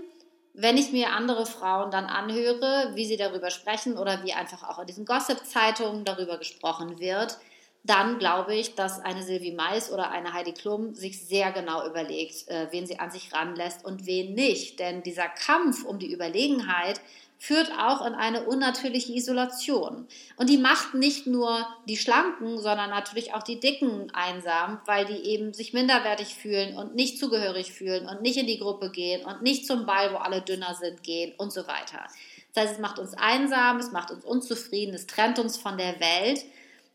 wenn 0.61 0.77
ich 0.77 0.92
mir 0.92 1.12
andere 1.12 1.46
Frauen 1.46 1.90
dann 1.90 2.07
anhöre, 2.07 2.92
wie 2.94 3.07
sie 3.07 3.16
darüber 3.16 3.51
sprechen 3.51 3.96
oder 3.96 4.23
wie 4.25 4.33
einfach 4.33 4.68
auch 4.68 4.79
in 4.79 4.87
diesen 4.87 5.05
Gossip-Zeitungen 5.05 6.05
darüber 6.05 6.38
gesprochen 6.38 6.99
wird, 6.99 7.38
dann 7.83 8.18
glaube 8.18 8.55
ich, 8.55 8.75
dass 8.75 9.01
eine 9.01 9.23
Sylvie 9.23 9.53
Mais 9.53 9.90
oder 9.90 10.11
eine 10.11 10.35
Heidi 10.35 10.53
Klum 10.53 10.94
sich 10.94 11.27
sehr 11.27 11.51
genau 11.53 11.87
überlegt, 11.87 12.46
äh, 12.49 12.68
wen 12.70 12.87
sie 12.87 12.99
an 12.99 13.11
sich 13.11 13.33
ranlässt 13.33 13.85
und 13.85 14.05
wen 14.07 14.35
nicht. 14.35 14.79
Denn 14.79 15.03
dieser 15.03 15.29
Kampf 15.29 15.85
um 15.85 15.99
die 15.99 16.12
Überlegenheit 16.12 17.01
führt 17.42 17.72
auch 17.72 18.05
in 18.05 18.12
eine 18.12 18.44
unnatürliche 18.44 19.14
Isolation. 19.14 20.07
Und 20.37 20.50
die 20.50 20.59
macht 20.59 20.92
nicht 20.92 21.26
nur 21.26 21.66
die 21.88 21.96
Schlanken, 21.96 22.59
sondern 22.59 22.90
natürlich 22.90 23.33
auch 23.33 23.42
die 23.42 23.59
Dicken 23.59 24.11
einsam, 24.12 24.79
weil 24.85 25.07
die 25.07 25.24
eben 25.24 25.55
sich 25.55 25.72
minderwertig 25.72 26.35
fühlen 26.35 26.76
und 26.76 26.94
nicht 26.94 27.18
zugehörig 27.18 27.72
fühlen 27.72 28.07
und 28.07 28.20
nicht 28.20 28.37
in 28.37 28.46
die 28.46 28.59
Gruppe 28.59 28.90
gehen 28.90 29.24
und 29.24 29.40
nicht 29.40 29.66
zum 29.66 29.87
Ball, 29.87 30.12
wo 30.12 30.18
alle 30.18 30.42
dünner 30.42 30.74
sind, 30.74 31.03
gehen 31.03 31.33
und 31.38 31.50
so 31.50 31.66
weiter. 31.66 32.07
Das 32.53 32.64
heißt, 32.64 32.74
es 32.74 32.79
macht 32.79 32.98
uns 32.98 33.14
einsam, 33.14 33.79
es 33.79 33.90
macht 33.90 34.11
uns 34.11 34.22
unzufrieden, 34.26 34.92
es 34.92 35.07
trennt 35.07 35.38
uns 35.38 35.57
von 35.57 35.79
der 35.79 35.98
Welt 35.98 36.44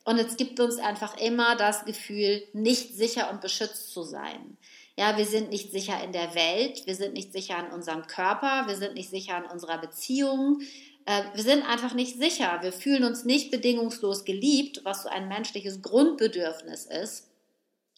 und 0.03 0.19
es 0.19 0.37
gibt 0.37 0.59
uns 0.59 0.77
einfach 0.77 1.17
immer 1.17 1.55
das 1.55 1.85
Gefühl, 1.85 2.43
nicht 2.53 2.95
sicher 2.95 3.31
und 3.31 3.41
beschützt 3.41 3.91
zu 3.91 4.03
sein. 4.03 4.57
Ja, 4.97 5.17
wir 5.17 5.25
sind 5.25 5.49
nicht 5.49 5.71
sicher 5.71 6.01
in 6.03 6.13
der 6.13 6.35
Welt, 6.35 6.85
wir 6.85 6.95
sind 6.95 7.13
nicht 7.13 7.33
sicher 7.33 7.59
in 7.59 7.73
unserem 7.73 8.07
Körper, 8.07 8.63
wir 8.67 8.77
sind 8.77 8.93
nicht 8.93 9.09
sicher 9.09 9.37
in 9.37 9.51
unserer 9.51 9.77
Beziehung. 9.77 10.61
Äh, 11.05 11.23
wir 11.33 11.43
sind 11.43 11.67
einfach 11.67 11.93
nicht 11.93 12.17
sicher. 12.17 12.59
Wir 12.61 12.71
fühlen 12.71 13.03
uns 13.03 13.25
nicht 13.25 13.51
bedingungslos 13.51 14.23
geliebt, 14.23 14.81
was 14.83 15.03
so 15.03 15.09
ein 15.09 15.27
menschliches 15.27 15.81
Grundbedürfnis 15.81 16.85
ist. 16.85 17.29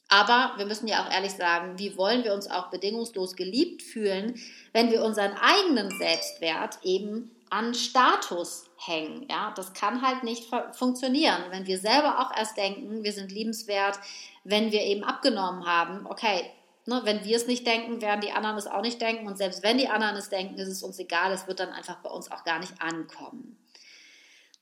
Aber 0.10 0.53
wir 0.57 0.65
müssen 0.65 0.88
ja 0.88 1.05
auch 1.05 1.12
ehrlich 1.12 1.33
sagen, 1.33 1.77
wie 1.77 1.97
wollen 1.97 2.23
wir 2.23 2.33
uns 2.33 2.49
auch 2.49 2.69
bedingungslos 2.69 3.36
geliebt 3.36 3.81
fühlen, 3.81 4.39
wenn 4.71 4.89
wir 4.89 5.03
unseren 5.03 5.33
eigenen 5.33 5.89
Selbstwert 5.97 6.79
eben 6.83 7.31
an 7.49 7.73
Status 7.73 8.65
hängen. 8.77 9.27
Ja, 9.29 9.53
das 9.55 9.73
kann 9.73 10.01
halt 10.01 10.23
nicht 10.23 10.45
funktionieren. 10.73 11.43
Wenn 11.49 11.67
wir 11.67 11.77
selber 11.77 12.19
auch 12.19 12.36
erst 12.36 12.57
denken, 12.57 13.03
wir 13.03 13.13
sind 13.13 13.31
liebenswert, 13.31 13.99
wenn 14.43 14.71
wir 14.71 14.81
eben 14.81 15.03
abgenommen 15.03 15.65
haben, 15.65 16.05
okay, 16.07 16.49
Ne, 16.88 17.02
wenn 17.04 17.26
wir 17.26 17.36
es 17.36 17.47
nicht 17.47 17.67
denken, 17.67 18.02
werden 18.02 18.21
die 18.21 18.32
anderen 18.32 18.56
es 18.56 18.65
auch 18.65 18.82
nicht 18.82 19.02
denken. 19.02 19.28
Und 19.28 19.38
selbst 19.38 19.62
wenn 19.62 19.78
die 19.78 19.89
anderen 19.89 20.15
es 20.15 20.30
denken, 20.30 20.58
ist 20.58 20.69
es 20.69 20.84
uns 20.84 20.97
egal. 20.97 21.34
Es 21.34 21.45
wird 21.45 21.60
dann 21.60 21.73
einfach 21.73 21.97
bei 21.97 22.10
uns 22.10 22.32
auch 22.32 22.45
gar 22.45 22.60
nicht 22.60 22.82
ankommen. 22.82 23.60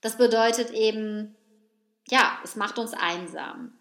Das 0.00 0.18
bedeutet 0.18 0.70
eben, 0.70 1.36
ja, 2.08 2.36
es 2.42 2.56
macht 2.56 2.80
uns 2.80 2.94
einsam. 2.94 3.78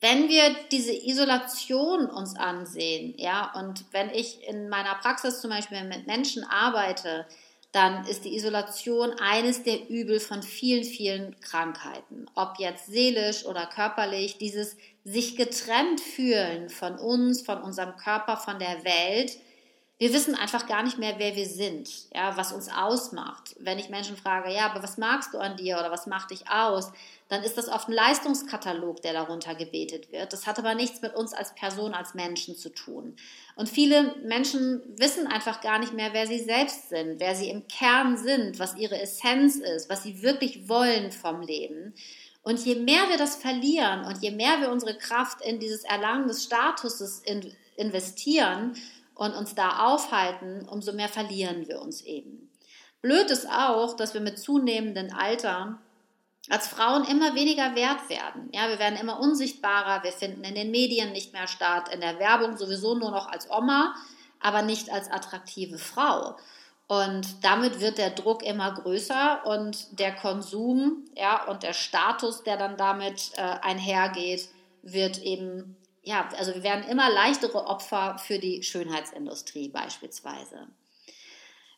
Wenn 0.00 0.28
wir 0.28 0.54
diese 0.70 0.92
Isolation 0.92 2.06
uns 2.06 2.36
ansehen, 2.36 3.14
ja, 3.18 3.52
und 3.58 3.84
wenn 3.92 4.10
ich 4.10 4.46
in 4.46 4.68
meiner 4.68 4.94
Praxis 4.94 5.40
zum 5.40 5.50
Beispiel 5.50 5.82
mit 5.82 6.06
Menschen 6.06 6.44
arbeite, 6.44 7.26
dann 7.76 8.06
ist 8.06 8.24
die 8.24 8.34
Isolation 8.34 9.12
eines 9.20 9.62
der 9.62 9.90
Übel 9.90 10.18
von 10.18 10.42
vielen, 10.42 10.82
vielen 10.82 11.38
Krankheiten. 11.40 12.24
Ob 12.34 12.54
jetzt 12.58 12.86
seelisch 12.86 13.44
oder 13.44 13.66
körperlich, 13.66 14.38
dieses 14.38 14.78
sich 15.04 15.36
getrennt 15.36 16.00
fühlen 16.00 16.70
von 16.70 16.98
uns, 16.98 17.42
von 17.42 17.60
unserem 17.60 17.94
Körper, 17.96 18.38
von 18.38 18.58
der 18.58 18.82
Welt, 18.82 19.36
wir 19.98 20.12
wissen 20.12 20.34
einfach 20.34 20.66
gar 20.66 20.82
nicht 20.82 20.98
mehr, 20.98 21.14
wer 21.16 21.36
wir 21.36 21.46
sind, 21.46 21.88
ja, 22.14 22.36
was 22.36 22.52
uns 22.52 22.68
ausmacht. 22.68 23.56
Wenn 23.58 23.78
ich 23.78 23.88
Menschen 23.88 24.16
frage, 24.16 24.52
ja, 24.52 24.70
aber 24.70 24.82
was 24.82 24.98
magst 24.98 25.32
du 25.32 25.38
an 25.38 25.56
dir 25.56 25.78
oder 25.78 25.90
was 25.90 26.06
macht 26.06 26.32
dich 26.32 26.50
aus, 26.50 26.92
dann 27.28 27.42
ist 27.42 27.56
das 27.56 27.68
oft 27.68 27.88
ein 27.88 27.94
Leistungskatalog, 27.94 29.00
der 29.00 29.14
darunter 29.14 29.54
gebetet 29.54 30.12
wird. 30.12 30.34
Das 30.34 30.46
hat 30.46 30.58
aber 30.58 30.74
nichts 30.74 31.00
mit 31.00 31.14
uns 31.14 31.32
als 31.32 31.54
Person, 31.54 31.94
als 31.94 32.12
Menschen 32.12 32.56
zu 32.56 32.68
tun. 32.68 33.16
Und 33.56 33.70
viele 33.70 34.14
Menschen 34.22 34.82
wissen 34.98 35.26
einfach 35.28 35.62
gar 35.62 35.78
nicht 35.78 35.94
mehr, 35.94 36.12
wer 36.12 36.26
sie 36.26 36.40
selbst 36.40 36.90
sind, 36.90 37.18
wer 37.18 37.34
sie 37.34 37.48
im 37.48 37.66
Kern 37.66 38.18
sind, 38.18 38.58
was 38.58 38.76
ihre 38.76 39.00
Essenz 39.00 39.56
ist, 39.56 39.88
was 39.88 40.02
sie 40.02 40.22
wirklich 40.22 40.68
wollen 40.68 41.10
vom 41.10 41.40
Leben. 41.40 41.94
Und 42.42 42.64
je 42.64 42.76
mehr 42.76 43.08
wir 43.08 43.16
das 43.16 43.36
verlieren 43.36 44.04
und 44.04 44.22
je 44.22 44.30
mehr 44.30 44.60
wir 44.60 44.70
unsere 44.70 44.96
Kraft 44.96 45.40
in 45.40 45.58
dieses 45.58 45.84
Erlangen 45.84 46.28
des 46.28 46.44
Statuses 46.44 47.22
investieren, 47.76 48.76
und 49.16 49.34
uns 49.34 49.54
da 49.54 49.86
aufhalten, 49.86 50.68
umso 50.68 50.92
mehr 50.92 51.08
verlieren 51.08 51.66
wir 51.66 51.80
uns 51.80 52.02
eben. 52.02 52.50
Blöd 53.02 53.30
ist 53.30 53.48
auch, 53.48 53.96
dass 53.96 54.14
wir 54.14 54.20
mit 54.20 54.38
zunehmendem 54.38 55.12
Alter 55.12 55.78
als 56.48 56.68
Frauen 56.68 57.04
immer 57.04 57.34
weniger 57.34 57.74
wert 57.74 58.08
werden. 58.08 58.50
Ja, 58.52 58.68
wir 58.68 58.78
werden 58.78 58.98
immer 58.98 59.18
unsichtbarer, 59.18 60.04
wir 60.04 60.12
finden 60.12 60.44
in 60.44 60.54
den 60.54 60.70
Medien 60.70 61.12
nicht 61.12 61.32
mehr 61.32 61.48
statt, 61.48 61.88
in 61.92 62.00
der 62.00 62.18
Werbung 62.18 62.56
sowieso 62.56 62.94
nur 62.94 63.10
noch 63.10 63.28
als 63.28 63.50
Oma, 63.50 63.94
aber 64.40 64.62
nicht 64.62 64.90
als 64.90 65.10
attraktive 65.10 65.78
Frau. 65.78 66.36
Und 66.88 67.44
damit 67.44 67.80
wird 67.80 67.98
der 67.98 68.10
Druck 68.10 68.44
immer 68.44 68.72
größer 68.72 69.44
und 69.44 69.98
der 69.98 70.14
Konsum, 70.14 71.04
ja, 71.16 71.44
und 71.46 71.64
der 71.64 71.72
Status, 71.72 72.44
der 72.44 72.56
dann 72.56 72.76
damit 72.76 73.32
äh, 73.36 73.40
einhergeht, 73.40 74.48
wird 74.82 75.18
eben 75.18 75.76
ja, 76.06 76.28
also 76.38 76.54
wir 76.54 76.62
werden 76.62 76.88
immer 76.88 77.10
leichtere 77.10 77.66
Opfer 77.66 78.16
für 78.18 78.38
die 78.38 78.62
Schönheitsindustrie 78.62 79.68
beispielsweise. 79.68 80.68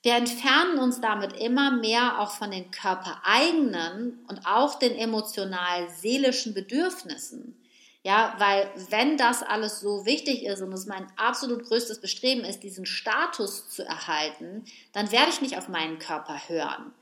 Wir 0.02 0.16
entfernen 0.16 0.78
uns 0.78 1.00
damit 1.00 1.32
immer 1.32 1.70
mehr 1.70 2.20
auch 2.20 2.32
von 2.32 2.50
den 2.50 2.70
körpereigenen 2.70 4.22
und 4.28 4.46
auch 4.46 4.78
den 4.78 4.94
emotional-seelischen 4.94 6.52
Bedürfnissen. 6.52 7.58
Ja, 8.02 8.34
weil 8.38 8.70
wenn 8.90 9.16
das 9.16 9.42
alles 9.42 9.80
so 9.80 10.04
wichtig 10.04 10.44
ist 10.44 10.60
und 10.60 10.72
es 10.74 10.84
mein 10.84 11.06
absolut 11.16 11.64
größtes 11.64 12.00
Bestreben 12.00 12.44
ist, 12.44 12.62
diesen 12.62 12.84
Status 12.84 13.70
zu 13.70 13.82
erhalten, 13.82 14.66
dann 14.92 15.10
werde 15.10 15.30
ich 15.30 15.40
nicht 15.40 15.56
auf 15.56 15.68
meinen 15.68 15.98
Körper 15.98 16.38
hören 16.48 16.92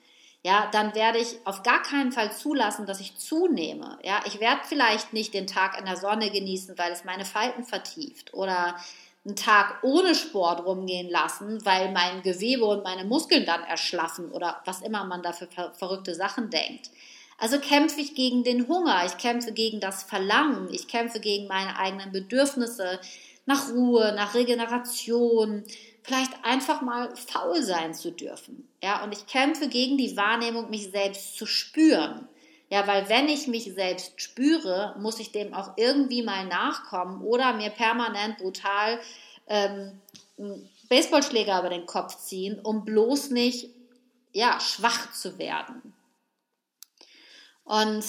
ja, 0.46 0.68
dann 0.70 0.94
werde 0.94 1.18
ich 1.18 1.38
auf 1.44 1.64
gar 1.64 1.82
keinen 1.82 2.12
Fall 2.12 2.30
zulassen, 2.30 2.86
dass 2.86 3.00
ich 3.00 3.16
zunehme. 3.16 3.98
Ja, 4.04 4.20
ich 4.26 4.38
werde 4.38 4.60
vielleicht 4.62 5.12
nicht 5.12 5.34
den 5.34 5.48
Tag 5.48 5.76
in 5.76 5.86
der 5.86 5.96
Sonne 5.96 6.30
genießen, 6.30 6.78
weil 6.78 6.92
es 6.92 7.02
meine 7.02 7.24
Falten 7.24 7.64
vertieft 7.64 8.32
oder 8.32 8.76
einen 9.24 9.34
Tag 9.34 9.82
ohne 9.82 10.14
Sport 10.14 10.64
rumgehen 10.64 11.10
lassen, 11.10 11.66
weil 11.66 11.90
mein 11.90 12.22
Gewebe 12.22 12.64
und 12.64 12.84
meine 12.84 13.04
Muskeln 13.04 13.44
dann 13.44 13.64
erschlaffen 13.64 14.30
oder 14.30 14.62
was 14.64 14.82
immer 14.82 15.04
man 15.04 15.20
da 15.20 15.32
für 15.32 15.48
verrückte 15.48 16.14
Sachen 16.14 16.48
denkt. 16.48 16.90
Also 17.38 17.58
kämpfe 17.58 18.00
ich 18.00 18.14
gegen 18.14 18.44
den 18.44 18.68
Hunger, 18.68 19.02
ich 19.04 19.18
kämpfe 19.18 19.50
gegen 19.50 19.80
das 19.80 20.04
Verlangen, 20.04 20.72
ich 20.72 20.86
kämpfe 20.86 21.18
gegen 21.18 21.48
meine 21.48 21.76
eigenen 21.76 22.12
Bedürfnisse 22.12 23.00
nach 23.46 23.70
Ruhe, 23.70 24.12
nach 24.14 24.34
Regeneration, 24.34 25.64
einfach 26.42 26.82
mal 26.82 27.14
faul 27.16 27.62
sein 27.62 27.94
zu 27.94 28.10
dürfen. 28.10 28.68
Ja, 28.82 29.04
und 29.04 29.12
ich 29.12 29.26
kämpfe 29.26 29.68
gegen 29.68 29.96
die 29.96 30.16
Wahrnehmung, 30.16 30.70
mich 30.70 30.90
selbst 30.90 31.36
zu 31.36 31.46
spüren. 31.46 32.28
Ja, 32.70 32.86
weil 32.86 33.08
wenn 33.08 33.28
ich 33.28 33.46
mich 33.46 33.72
selbst 33.74 34.20
spüre, 34.20 34.96
muss 34.98 35.20
ich 35.20 35.30
dem 35.30 35.54
auch 35.54 35.74
irgendwie 35.76 36.22
mal 36.22 36.46
nachkommen 36.46 37.22
oder 37.22 37.52
mir 37.52 37.70
permanent 37.70 38.38
brutal 38.38 39.00
ähm, 39.46 40.00
Baseballschläger 40.88 41.60
über 41.60 41.68
den 41.68 41.86
Kopf 41.86 42.16
ziehen, 42.18 42.58
um 42.58 42.84
bloß 42.84 43.30
nicht 43.30 43.70
ja, 44.32 44.58
schwach 44.60 45.12
zu 45.12 45.38
werden. 45.38 45.94
Und 47.64 48.04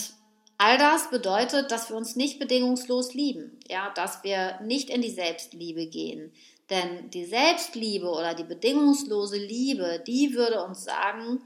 all 0.57 0.77
das 0.77 1.09
bedeutet, 1.09 1.71
dass 1.71 1.89
wir 1.89 1.95
uns 1.95 2.15
nicht 2.15 2.39
bedingungslos 2.39 3.13
lieben, 3.13 3.59
ja, 3.69 3.91
dass 3.91 4.23
wir 4.23 4.59
nicht 4.61 4.89
in 4.89 5.01
die 5.01 5.11
Selbstliebe 5.11 5.85
gehen, 5.87 6.33
denn 6.69 7.09
die 7.09 7.25
Selbstliebe 7.25 8.09
oder 8.09 8.33
die 8.33 8.43
bedingungslose 8.43 9.37
Liebe, 9.37 10.03
die 10.05 10.33
würde 10.33 10.63
uns 10.63 10.83
sagen, 10.83 11.41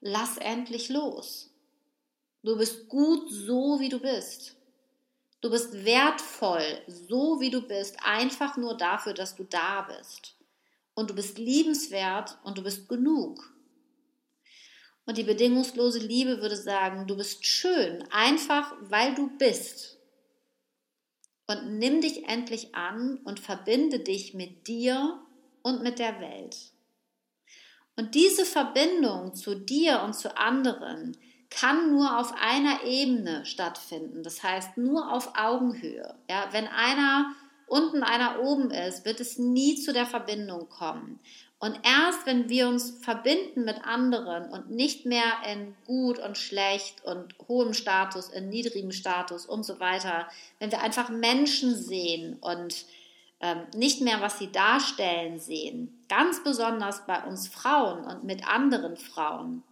lass 0.00 0.36
endlich 0.36 0.88
los. 0.88 1.50
Du 2.42 2.56
bist 2.56 2.88
gut 2.88 3.30
so, 3.30 3.80
wie 3.80 3.88
du 3.88 3.98
bist. 3.98 4.56
Du 5.40 5.50
bist 5.50 5.84
wertvoll, 5.84 6.80
so 6.86 7.40
wie 7.40 7.50
du 7.50 7.62
bist, 7.62 7.96
einfach 8.04 8.56
nur 8.56 8.76
dafür, 8.76 9.12
dass 9.12 9.34
du 9.34 9.44
da 9.44 9.82
bist. 9.82 10.36
Und 10.94 11.10
du 11.10 11.14
bist 11.14 11.38
liebenswert 11.38 12.38
und 12.44 12.58
du 12.58 12.62
bist 12.62 12.88
genug. 12.88 13.52
Und 15.04 15.18
die 15.18 15.24
bedingungslose 15.24 15.98
Liebe 15.98 16.40
würde 16.40 16.56
sagen, 16.56 17.08
du 17.08 17.16
bist 17.16 17.44
schön, 17.44 18.04
einfach 18.12 18.72
weil 18.82 19.14
du 19.14 19.36
bist 19.36 19.98
und 21.46 21.78
nimm 21.78 22.00
dich 22.00 22.28
endlich 22.28 22.74
an 22.74 23.18
und 23.24 23.40
verbinde 23.40 24.00
dich 24.00 24.34
mit 24.34 24.66
dir 24.68 25.20
und 25.62 25.82
mit 25.82 25.98
der 25.98 26.20
Welt. 26.20 26.56
Und 27.96 28.14
diese 28.14 28.44
Verbindung 28.44 29.34
zu 29.34 29.54
dir 29.54 30.02
und 30.02 30.14
zu 30.14 30.36
anderen 30.36 31.16
kann 31.50 31.90
nur 31.90 32.18
auf 32.18 32.32
einer 32.40 32.84
Ebene 32.84 33.44
stattfinden. 33.44 34.22
Das 34.22 34.42
heißt 34.42 34.78
nur 34.78 35.12
auf 35.12 35.32
Augenhöhe. 35.36 36.14
Ja, 36.28 36.48
wenn 36.52 36.66
einer 36.66 37.34
unten, 37.66 38.02
einer 38.02 38.40
oben 38.40 38.70
ist, 38.70 39.04
wird 39.04 39.20
es 39.20 39.38
nie 39.38 39.76
zu 39.76 39.92
der 39.92 40.06
Verbindung 40.06 40.68
kommen. 40.68 41.20
Und 41.62 41.78
erst 41.84 42.26
wenn 42.26 42.48
wir 42.48 42.66
uns 42.66 42.90
verbinden 43.02 43.64
mit 43.64 43.84
anderen 43.84 44.50
und 44.50 44.72
nicht 44.72 45.06
mehr 45.06 45.32
in 45.48 45.76
gut 45.86 46.18
und 46.18 46.36
schlecht 46.36 47.04
und 47.04 47.36
hohem 47.46 47.72
Status, 47.72 48.30
in 48.30 48.48
niedrigem 48.48 48.90
Status 48.90 49.46
und 49.46 49.64
so 49.64 49.78
weiter, 49.78 50.26
wenn 50.58 50.72
wir 50.72 50.80
einfach 50.80 51.08
Menschen 51.08 51.76
sehen 51.76 52.36
und 52.40 52.84
ähm, 53.38 53.60
nicht 53.76 54.00
mehr, 54.00 54.20
was 54.20 54.40
sie 54.40 54.50
darstellen, 54.50 55.38
sehen, 55.38 56.04
ganz 56.08 56.42
besonders 56.42 57.06
bei 57.06 57.22
uns 57.22 57.46
Frauen 57.46 58.06
und 58.06 58.24
mit 58.24 58.44
anderen 58.44 58.96
Frauen, 58.96 59.62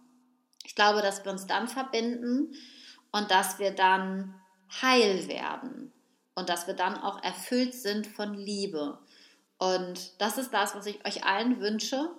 ich 0.63 0.75
glaube, 0.75 1.01
dass 1.01 1.25
wir 1.25 1.31
uns 1.33 1.45
dann 1.45 1.67
verbinden 1.67 2.55
und 3.11 3.31
dass 3.31 3.59
wir 3.59 3.71
dann 3.71 4.33
heil 4.81 5.27
werden 5.27 5.91
und 6.35 6.47
dass 6.47 6.67
wir 6.67 6.73
dann 6.73 6.95
auch 6.95 7.21
erfüllt 7.21 7.73
sind 7.73 8.07
von 8.07 8.33
Liebe. 8.33 8.97
Und 9.61 10.19
das 10.19 10.39
ist 10.39 10.51
das, 10.51 10.73
was 10.73 10.87
ich 10.87 11.05
euch 11.05 11.23
allen 11.23 11.61
wünsche, 11.61 12.09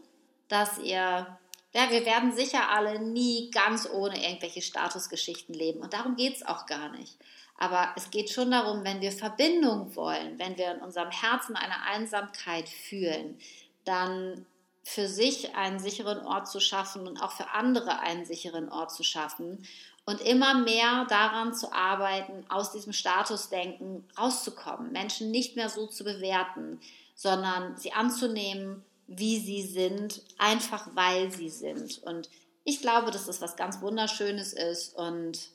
dass 0.47 0.79
ihr, 0.79 1.27
ja, 1.73 1.91
wir 1.91 2.07
werden 2.07 2.33
sicher 2.33 2.71
alle 2.71 3.01
nie 3.01 3.51
ganz 3.51 3.89
ohne 3.91 4.25
irgendwelche 4.25 4.63
Statusgeschichten 4.63 5.53
leben. 5.53 5.81
Und 5.81 5.93
darum 5.93 6.15
geht 6.15 6.37
es 6.37 6.47
auch 6.47 6.67
gar 6.67 6.91
nicht. 6.91 7.17
Aber 7.59 7.89
es 7.97 8.13
geht 8.13 8.31
schon 8.31 8.53
darum, 8.53 8.85
wenn 8.85 9.01
wir 9.01 9.11
Verbindung 9.11 9.97
wollen, 9.97 10.39
wenn 10.39 10.57
wir 10.57 10.73
in 10.73 10.83
unserem 10.83 11.11
Herzen 11.11 11.57
eine 11.57 11.83
Einsamkeit 11.83 12.69
fühlen, 12.69 13.41
dann 13.85 14.47
für 14.85 15.09
sich 15.09 15.57
einen 15.57 15.81
sicheren 15.81 16.25
Ort 16.25 16.47
zu 16.47 16.61
schaffen 16.61 17.09
und 17.09 17.21
auch 17.21 17.33
für 17.33 17.51
andere 17.51 17.99
einen 17.99 18.25
sicheren 18.25 18.69
Ort 18.69 18.93
zu 18.93 19.03
schaffen 19.03 19.67
und 20.05 20.21
immer 20.21 20.55
mehr 20.55 21.07
daran 21.09 21.55
zu 21.55 21.73
arbeiten, 21.73 22.45
aus 22.49 22.71
diesem 22.71 22.93
Statusdenken 22.93 24.09
rauszukommen, 24.17 24.93
Menschen 24.93 25.33
nicht 25.33 25.57
mehr 25.57 25.69
so 25.69 25.89
zu 25.89 26.05
bewerten, 26.05 26.81
sondern 27.15 27.77
sie 27.77 27.93
anzunehmen, 27.93 28.85
wie 29.07 29.39
sie 29.39 29.63
sind, 29.63 30.23
einfach 30.39 30.89
weil 30.95 31.31
sie 31.31 31.51
sind. 31.51 32.03
Und 32.03 32.31
ich 32.65 32.81
glaube, 32.81 33.11
dass 33.11 33.27
das 33.27 33.41
was 33.41 33.57
ganz 33.57 33.81
Wunderschönes 33.81 34.53
ist 34.53 34.97
und 34.97 35.51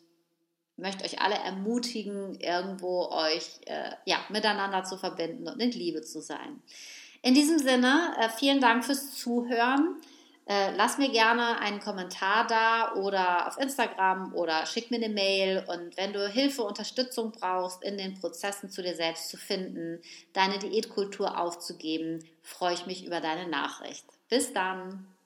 möchte 0.76 1.04
euch 1.04 1.22
alle 1.22 1.36
ermutigen, 1.36 2.40
irgendwo 2.40 3.10
euch 3.10 3.60
äh, 3.66 3.92
ja, 4.06 4.18
miteinander 4.30 4.84
zu 4.84 4.98
verbinden 4.98 5.48
und 5.48 5.60
in 5.60 5.72
Liebe 5.72 6.02
zu 6.02 6.22
sein. 6.22 6.62
In 7.24 7.34
diesem 7.34 7.58
Sinne, 7.58 8.16
äh, 8.20 8.30
vielen 8.30 8.62
Dank 8.62 8.86
fürs 8.86 9.16
Zuhören. 9.16 9.98
Äh, 10.48 10.72
lass 10.78 10.98
mir 10.98 11.10
gerne 11.10 11.60
einen 11.60 11.82
Kommentar 11.82 12.48
da 12.48 12.94
oder 12.96 13.48
auf 13.48 13.58
Instagram 13.58 14.34
oder 14.34 14.66
schick 14.66 14.92
mir 14.92 14.98
eine 14.98 15.10
Mail. 15.10 15.66
Und 15.68 15.98
wenn 15.98 16.14
du 16.14 16.26
Hilfe, 16.28 16.64
Unterstützung 16.64 17.34
brauchst, 17.34 17.84
in 17.84 17.98
den 17.98 18.14
Prozessen 18.14 18.70
zu 18.70 18.82
dir 18.82 18.96
selbst 18.96 19.30
zu 19.30 19.36
finden, 19.36 20.02
deine 20.32 20.58
Diätkultur 20.58 21.38
aufzugeben, 21.38 22.24
freue 22.42 22.76
ich 22.76 22.86
mich 22.86 23.06
über 23.06 23.20
deine 23.20 23.50
Nachricht. 23.50 24.06
Bis 24.30 24.54
dann! 24.54 25.17